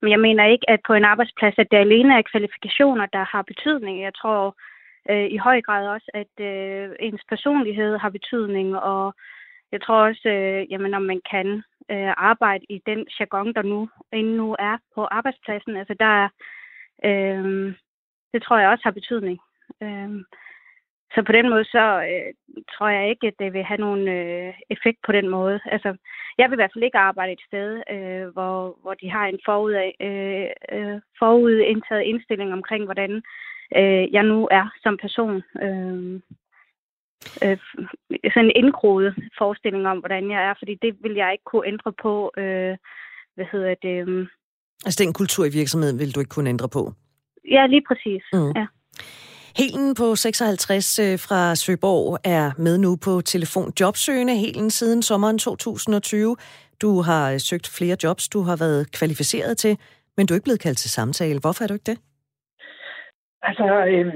[0.02, 3.42] Men jeg mener ikke, at på en arbejdsplads, at det alene er kvalifikationer, der har
[3.42, 4.02] betydning.
[4.02, 4.56] Jeg tror
[5.10, 9.14] øh, i høj grad også, at øh, ens personlighed har betydning, og
[9.72, 13.88] jeg tror også, øh, jamen, om man kan øh, arbejde i den jargon, der nu
[14.12, 15.76] endnu er på arbejdspladsen.
[15.76, 16.28] Altså der,
[17.04, 17.74] øh,
[18.32, 19.38] det tror jeg også har betydning.
[19.82, 20.10] Øh,
[21.14, 22.32] så på den måde, så øh,
[22.74, 25.60] tror jeg ikke, at det vil have nogen øh, effekt på den måde.
[25.64, 25.96] Altså,
[26.38, 29.40] jeg vil i hvert fald ikke arbejde et sted, øh, hvor, hvor de har en
[29.44, 33.22] forud, øh, øh, forudindtaget indstilling omkring, hvordan
[33.76, 35.42] øh, jeg nu er som person.
[35.64, 36.20] Øh,
[37.44, 37.58] øh,
[38.32, 41.92] sådan en indgroet forestilling om, hvordan jeg er, fordi det vil jeg ikke kunne ændre
[42.02, 42.32] på.
[42.36, 42.76] Øh,
[43.34, 44.08] hvad hedder det?
[44.08, 44.26] Øh...
[44.86, 46.92] Altså den kultur i virksomheden vil du ikke kunne ændre på?
[47.50, 48.22] Ja, lige præcis.
[48.32, 48.52] Mm.
[48.56, 48.66] Ja.
[49.58, 55.38] Helen på 56 øh, fra Søborg er med nu på telefon jobsøgende Helen siden sommeren
[55.38, 56.36] 2020.
[56.82, 59.78] Du har øh, søgt flere jobs, du har været kvalificeret til,
[60.16, 61.40] men du er ikke blevet kaldt til samtale.
[61.40, 61.98] Hvorfor er du ikke det?
[63.42, 64.06] Altså, øh,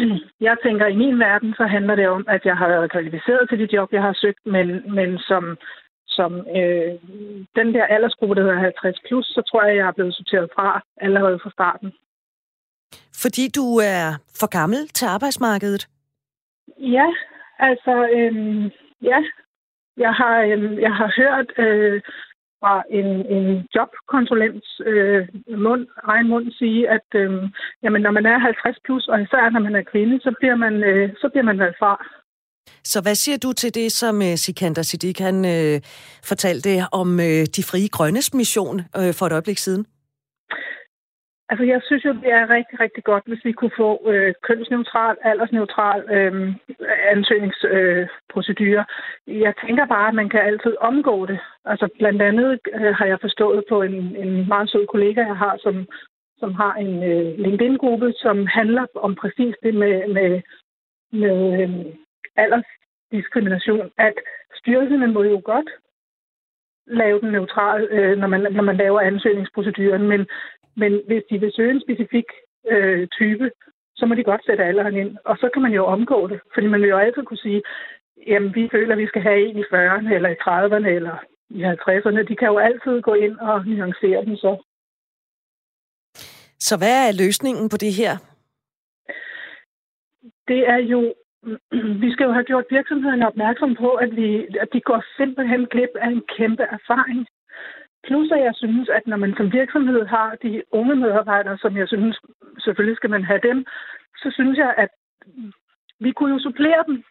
[0.48, 3.58] jeg tænker, i min verden, så handler det om, at jeg har været kvalificeret til
[3.58, 5.56] de job, jeg har søgt, men, men som,
[6.06, 6.92] som øh,
[7.58, 10.82] den der aldersgruppe, der hedder 50 plus, så tror jeg, jeg er blevet sorteret fra
[11.00, 11.92] allerede fra starten.
[13.22, 14.02] Fordi du er
[14.40, 15.88] for gammel til arbejdsmarkedet?
[16.96, 17.08] Ja,
[17.58, 18.64] altså, øh,
[19.02, 19.20] ja.
[19.96, 22.02] Jeg har, øh, jeg har hørt øh,
[22.60, 25.28] fra en, en jobkonsulents øh,
[25.66, 27.30] mund, egen mund sige, at øh,
[27.82, 30.74] jamen, når man er 50 plus, og især når man er kvinde, så bliver man,
[30.90, 31.92] øh, så bliver man valgt fra.
[32.84, 35.80] Så hvad siger du til det, som uh, Sikander Siddiq han, øh,
[36.24, 39.86] fortalte om øh, de frie grønnes mission øh, for et øjeblik siden?
[41.48, 45.16] Altså, jeg synes jo, det er rigtig, rigtig godt, hvis vi kunne få øh, kønsneutral,
[45.22, 46.54] aldersneutral øh,
[47.14, 48.84] ansøgningsprocedure.
[49.28, 51.38] Øh, jeg tænker bare, at man kan altid omgå det.
[51.64, 55.56] Altså, blandt andet øh, har jeg forstået på en, en meget sød kollega, jeg har,
[55.62, 55.86] som,
[56.38, 60.42] som har en øh, LinkedIn-gruppe, som handler om præcis det med, med,
[61.12, 61.70] med øh,
[62.36, 64.14] aldersdiskrimination, at
[64.54, 65.70] styrelserne må jo godt
[66.86, 70.26] lave den neutral, øh, når, man, når man laver ansøgningsproceduren, men,
[70.76, 72.28] men hvis de vil søge en specifik
[72.70, 73.50] øh, type,
[73.96, 76.66] så må de godt sætte alderen ind, og så kan man jo omgå det, fordi
[76.66, 77.62] man vil jo altid kunne sige,
[78.26, 81.16] jamen vi føler, at vi skal have en i 40'erne, eller i 30'erne, eller
[81.50, 82.28] i 50'erne.
[82.28, 84.52] De kan jo altid gå ind og nuancere den så.
[86.58, 88.12] Så hvad er løsningen på det her?
[90.48, 91.14] Det er jo,
[92.02, 95.92] vi skal jo have gjort virksomhederne opmærksom på, at, vi, at de går simpelthen glip
[95.94, 97.26] af en kæmpe erfaring.
[98.06, 101.88] Plus at jeg synes, at når man som virksomhed har de unge medarbejdere, som jeg
[101.88, 102.20] synes,
[102.58, 103.66] selvfølgelig skal man have dem,
[104.16, 104.88] så synes jeg, at
[106.00, 107.04] vi kunne jo supplere dem.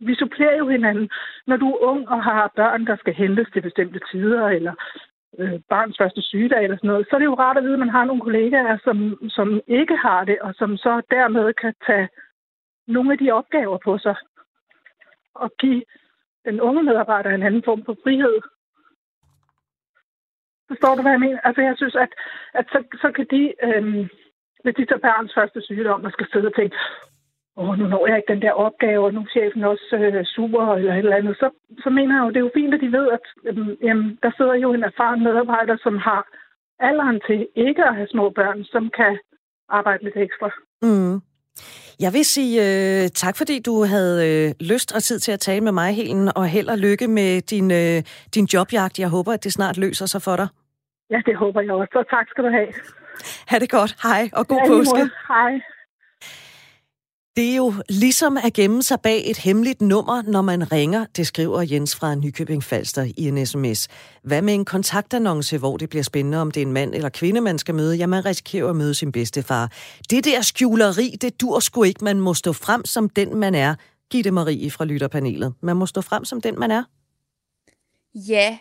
[0.00, 1.10] Vi supplerer jo hinanden.
[1.46, 4.74] Når du er ung og har børn, der skal hentes til bestemte tider, eller
[5.38, 7.78] øh, barns første sygedag eller sådan noget, så er det jo rart at vide, at
[7.78, 12.08] man har nogle kollegaer, som, som ikke har det, og som så dermed kan tage
[12.86, 14.16] nogle af de opgaver på sig
[15.34, 15.82] og give
[16.44, 18.40] den unge medarbejder en anden form for frihed.
[20.68, 21.40] Forstår du, hvad jeg mener?
[21.48, 22.12] Altså, jeg synes, at,
[22.54, 24.08] at så, så kan de, øhm,
[24.62, 26.76] hvis de tager børns første sygdom og skal sidde og tænke,
[27.56, 30.74] åh, nu når jeg ikke den der opgave, og nu er chefen også øh, super,
[30.74, 31.48] eller et eller andet, så,
[31.84, 34.30] så mener jeg jo, det er jo fint, at de ved, at øhm, jamen, der
[34.36, 36.22] sidder jo en erfaren medarbejder, som har
[36.78, 39.18] alderen til ikke at have små børn, som kan
[39.68, 40.50] arbejde lidt ekstra.
[40.82, 41.16] Mm.
[42.00, 44.16] Jeg vil sige uh, tak, fordi du havde
[44.60, 47.40] uh, lyst og tid til at tale med mig, Helen, og held og lykke med
[47.40, 48.02] din, uh,
[48.34, 48.98] din jobjagt.
[48.98, 50.48] Jeg håber, at det snart løser sig for dig.
[51.10, 52.68] Ja, det håber jeg også, så tak skal du have.
[53.48, 53.96] Ha' det godt.
[54.02, 55.10] Hej, og god ja, påske.
[55.28, 55.73] Hej.
[57.36, 61.26] Det er jo ligesom at gemme sig bag et hemmeligt nummer, når man ringer, det
[61.26, 63.88] skriver Jens fra Nykøbing Falster i en sms.
[64.22, 67.40] Hvad med en kontaktannonce, hvor det bliver spændende, om det er en mand eller kvinde,
[67.40, 67.96] man skal møde?
[67.96, 69.72] Ja, man risikerer at møde sin bedstefar.
[70.10, 72.04] Det der skjuleri, det dur sgu ikke.
[72.04, 73.74] Man må stå frem som den, man er.
[74.10, 75.54] Gitte Marie fra Lytterpanelet.
[75.60, 76.82] Man må stå frem som den, man er.
[78.14, 78.58] Ja,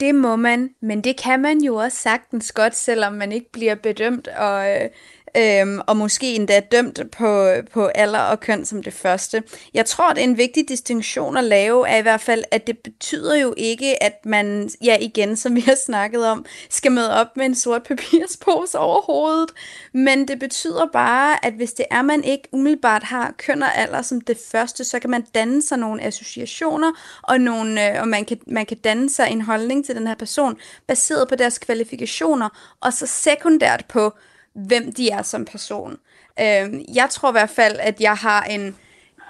[0.00, 3.74] det må man, men det kan man jo også sagtens godt, selvom man ikke bliver
[3.74, 4.88] bedømt og, øh,
[5.36, 9.42] øhm, og måske endda dømt på, på alder og køn som det første.
[9.74, 12.78] Jeg tror, det er en vigtig distinktion at lave, er i hvert fald, at det
[12.78, 17.36] betyder jo ikke, at man, ja igen, som vi har snakket om, skal møde op
[17.36, 19.50] med en sort papirspose over hovedet,
[19.94, 24.02] men det betyder bare, at hvis det er, man ikke umiddelbart har køn og alder
[24.02, 28.24] som det første, så kan man danne sig nogle associationer, og, nogle, øh, og man,
[28.24, 30.56] kan, man kan danne sig en holdning til den her person,
[30.86, 32.48] baseret på deres kvalifikationer,
[32.80, 34.12] og så sekundært på,
[34.54, 35.96] hvem de er som person.
[36.40, 38.76] Øh, jeg tror i hvert fald, at jeg har en,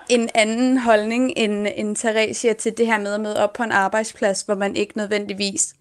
[0.08, 3.72] en anden holdning end, end Theresia til det her med at møde op på en
[3.72, 5.74] arbejdsplads, hvor man ikke nødvendigvis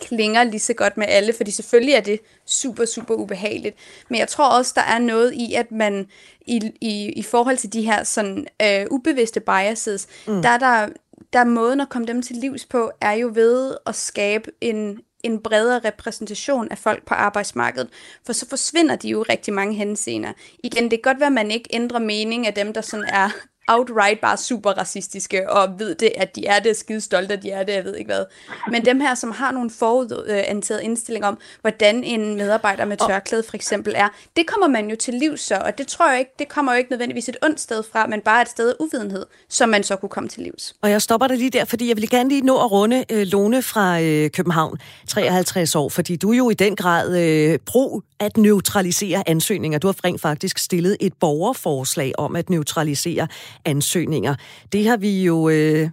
[0.00, 3.76] klinger lige så godt med alle, fordi selvfølgelig er det super, super ubehageligt.
[4.08, 6.06] Men jeg tror også, der er noget i, at man
[6.46, 10.42] i, i, i forhold til de her sådan øh, ubevidste biases, mm.
[10.42, 10.88] der er der,
[11.32, 14.98] der er måden at komme dem til livs på, er jo ved at skabe en,
[15.22, 17.88] en bredere repræsentation af folk på arbejdsmarkedet,
[18.26, 20.32] for så forsvinder de jo rigtig mange henseender.
[20.64, 23.30] Igen, det kan godt være, at man ikke ændrer mening af dem, der sådan er
[23.68, 27.50] outright bare super racistiske, og ved det, at de er det, skide stolte, at de
[27.50, 28.24] er det, jeg ved ikke hvad.
[28.70, 33.56] Men dem her, som har nogle forudantaget indstilling om, hvordan en medarbejder med tørklæde for
[33.56, 36.48] eksempel er, det kommer man jo til liv så, og det tror jeg ikke, det
[36.48, 39.68] kommer jo ikke nødvendigvis et ondt sted fra, men bare et sted af uvidenhed, som
[39.68, 40.74] man så kunne komme til livs.
[40.82, 43.26] Og jeg stopper dig lige der, fordi jeg vil gerne lige nå at runde øh,
[43.26, 48.02] Lone fra øh, København, 53 år, fordi du er jo i den grad øh, pro
[48.20, 49.78] at neutralisere ansøgninger.
[49.78, 53.28] Du har rent faktisk stillet et borgerforslag om at neutralisere
[53.64, 54.34] ansøgninger.
[54.72, 55.48] Det har vi jo...
[55.48, 55.88] Øh,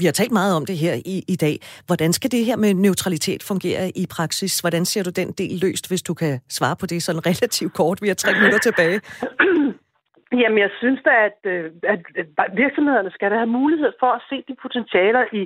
[0.00, 1.56] vi har talt meget om det her i, i dag.
[1.86, 4.60] Hvordan skal det her med neutralitet fungere i praksis?
[4.60, 7.98] Hvordan ser du den del løst, hvis du kan svare på det sådan relativt kort?
[8.02, 9.00] Vi har tre minutter tilbage.
[10.42, 11.14] Jamen, jeg synes da,
[11.50, 12.00] øh, at,
[12.44, 15.42] at virksomhederne skal da have mulighed for at se de potentialer i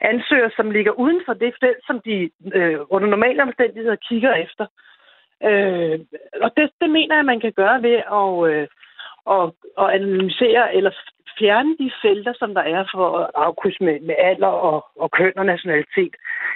[0.00, 4.66] ansøgere, som ligger uden for det felt, som de øh, under normale omstændigheder kigger efter.
[5.48, 5.98] Øh,
[6.44, 8.66] og det, det mener jeg, man kan gøre ved at, øh,
[9.36, 9.44] at,
[9.82, 10.92] at analysere eller
[11.38, 15.38] fjerne de felter, som der er for at afkrydse med, med alder og, og køn
[15.40, 16.14] og nationalitet.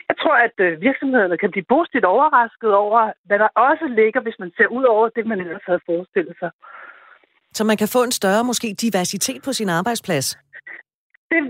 [0.08, 4.38] Jeg tror, at øh, virksomhederne kan blive positivt overrasket over, hvad der også ligger, hvis
[4.38, 6.50] man ser ud over det, man ellers havde forestillet sig.
[7.56, 10.38] Så man kan få en større, måske diversitet på sin arbejdsplads?
[11.30, 11.40] Det,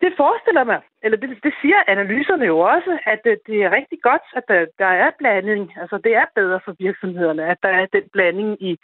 [0.00, 3.98] det forestiller mig, eller det, det siger analyserne jo også, at det, det er rigtig
[4.02, 5.72] godt, at der, der er blanding.
[5.80, 8.78] Altså det er bedre for virksomhederne, at der er den blanding i,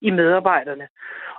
[0.00, 0.88] i medarbejderne.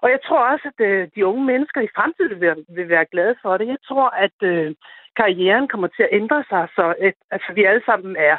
[0.01, 3.35] Og jeg tror også, at øh, de unge mennesker i fremtiden vil, vil være glade
[3.41, 3.67] for det.
[3.67, 4.75] Jeg tror, at øh,
[5.15, 8.37] karrieren kommer til at ændre sig, så øh, at, altså, vi alle sammen er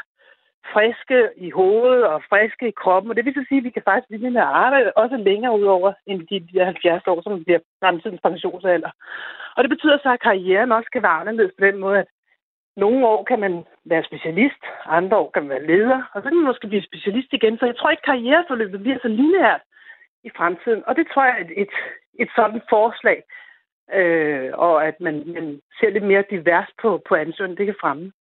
[0.72, 3.10] friske i hovedet og friske i kroppen.
[3.10, 5.58] Og det vil så sige, at vi kan faktisk blive med at arbejde også længere
[5.60, 8.90] ud over end de 70 år, som bliver fremtidens pensionsalder.
[9.60, 12.08] Og det betyder så, at karrieren også kan være anderledes på den måde, at
[12.76, 13.54] nogle år kan man
[13.84, 17.30] være specialist, andre år kan man være leder, og så kan man måske blive specialist
[17.32, 17.58] igen.
[17.58, 19.62] Så jeg tror ikke, karriereforløbet bliver så lineært
[20.24, 20.82] i fremtiden.
[20.88, 21.74] Og det tror jeg er et, et,
[22.22, 23.18] et sådan forslag,
[23.98, 28.12] øh, og at man, man ser lidt mere divers på, på ansøgningen, det kan fremme.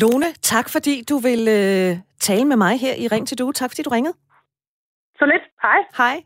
[0.00, 1.90] Lone, tak fordi du vil øh,
[2.28, 3.52] tale med mig her i Ring til Du.
[3.52, 4.16] Tak fordi du ringede.
[5.18, 5.44] Så lidt.
[5.62, 5.80] Hej.
[6.02, 6.16] Hej.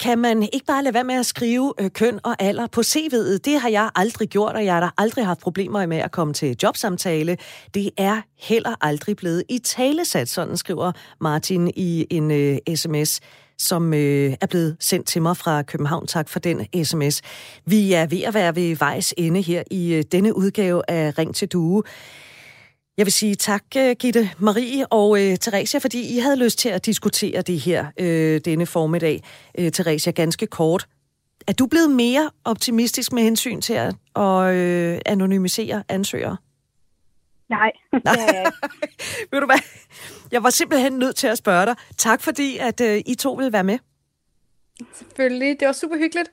[0.00, 3.38] Kan man ikke bare lade være med at skrive øh, køn og alder på CV'et?
[3.44, 6.34] Det har jeg aldrig gjort, og jeg har da aldrig haft problemer med at komme
[6.34, 7.36] til jobsamtale.
[7.74, 13.20] Det er heller aldrig blevet i talesat, sådan skriver Martin i en øh, sms
[13.58, 16.06] som øh, er blevet sendt til mig fra København.
[16.06, 17.22] Tak for den sms.
[17.66, 21.34] Vi er ved at være ved vejs ende her i øh, denne udgave af Ring
[21.34, 21.82] til Due.
[22.96, 26.68] Jeg vil sige tak, øh, Gitte Marie og øh, Theresia, fordi I havde lyst til
[26.68, 29.22] at diskutere det her øh, denne formiddag.
[29.58, 30.88] Øh, Theresia, ganske kort.
[31.46, 36.36] Er du blevet mere optimistisk med hensyn til at, at øh, anonymisere ansøgere?
[37.48, 38.52] Nej, jeg
[39.30, 39.58] Ved du hvad?
[40.32, 41.76] Jeg var simpelthen nødt til at spørge dig.
[41.96, 43.78] Tak fordi, at øh, I to ville være med.
[44.94, 45.60] Selvfølgelig.
[45.60, 46.30] Det var super hyggeligt.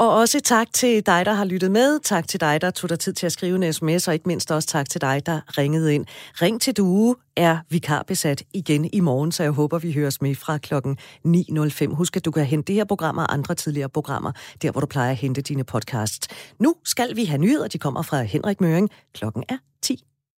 [0.00, 2.00] Og også tak til dig, der har lyttet med.
[2.00, 4.50] Tak til dig, der tog dig tid til at skrive en sms, og ikke mindst
[4.50, 6.06] også tak til dig, der ringede ind.
[6.42, 10.58] Ring til Due er vikarbesat igen i morgen, så jeg håber, vi høres med fra
[10.58, 11.94] klokken 9.05.
[11.94, 14.32] Husk, at du kan hente det her program og andre tidligere programmer,
[14.62, 16.28] der hvor du plejer at hente dine podcasts.
[16.58, 17.68] Nu skal vi have nyheder.
[17.68, 18.90] De kommer fra Henrik Møring.
[19.14, 20.09] Klokken er 10.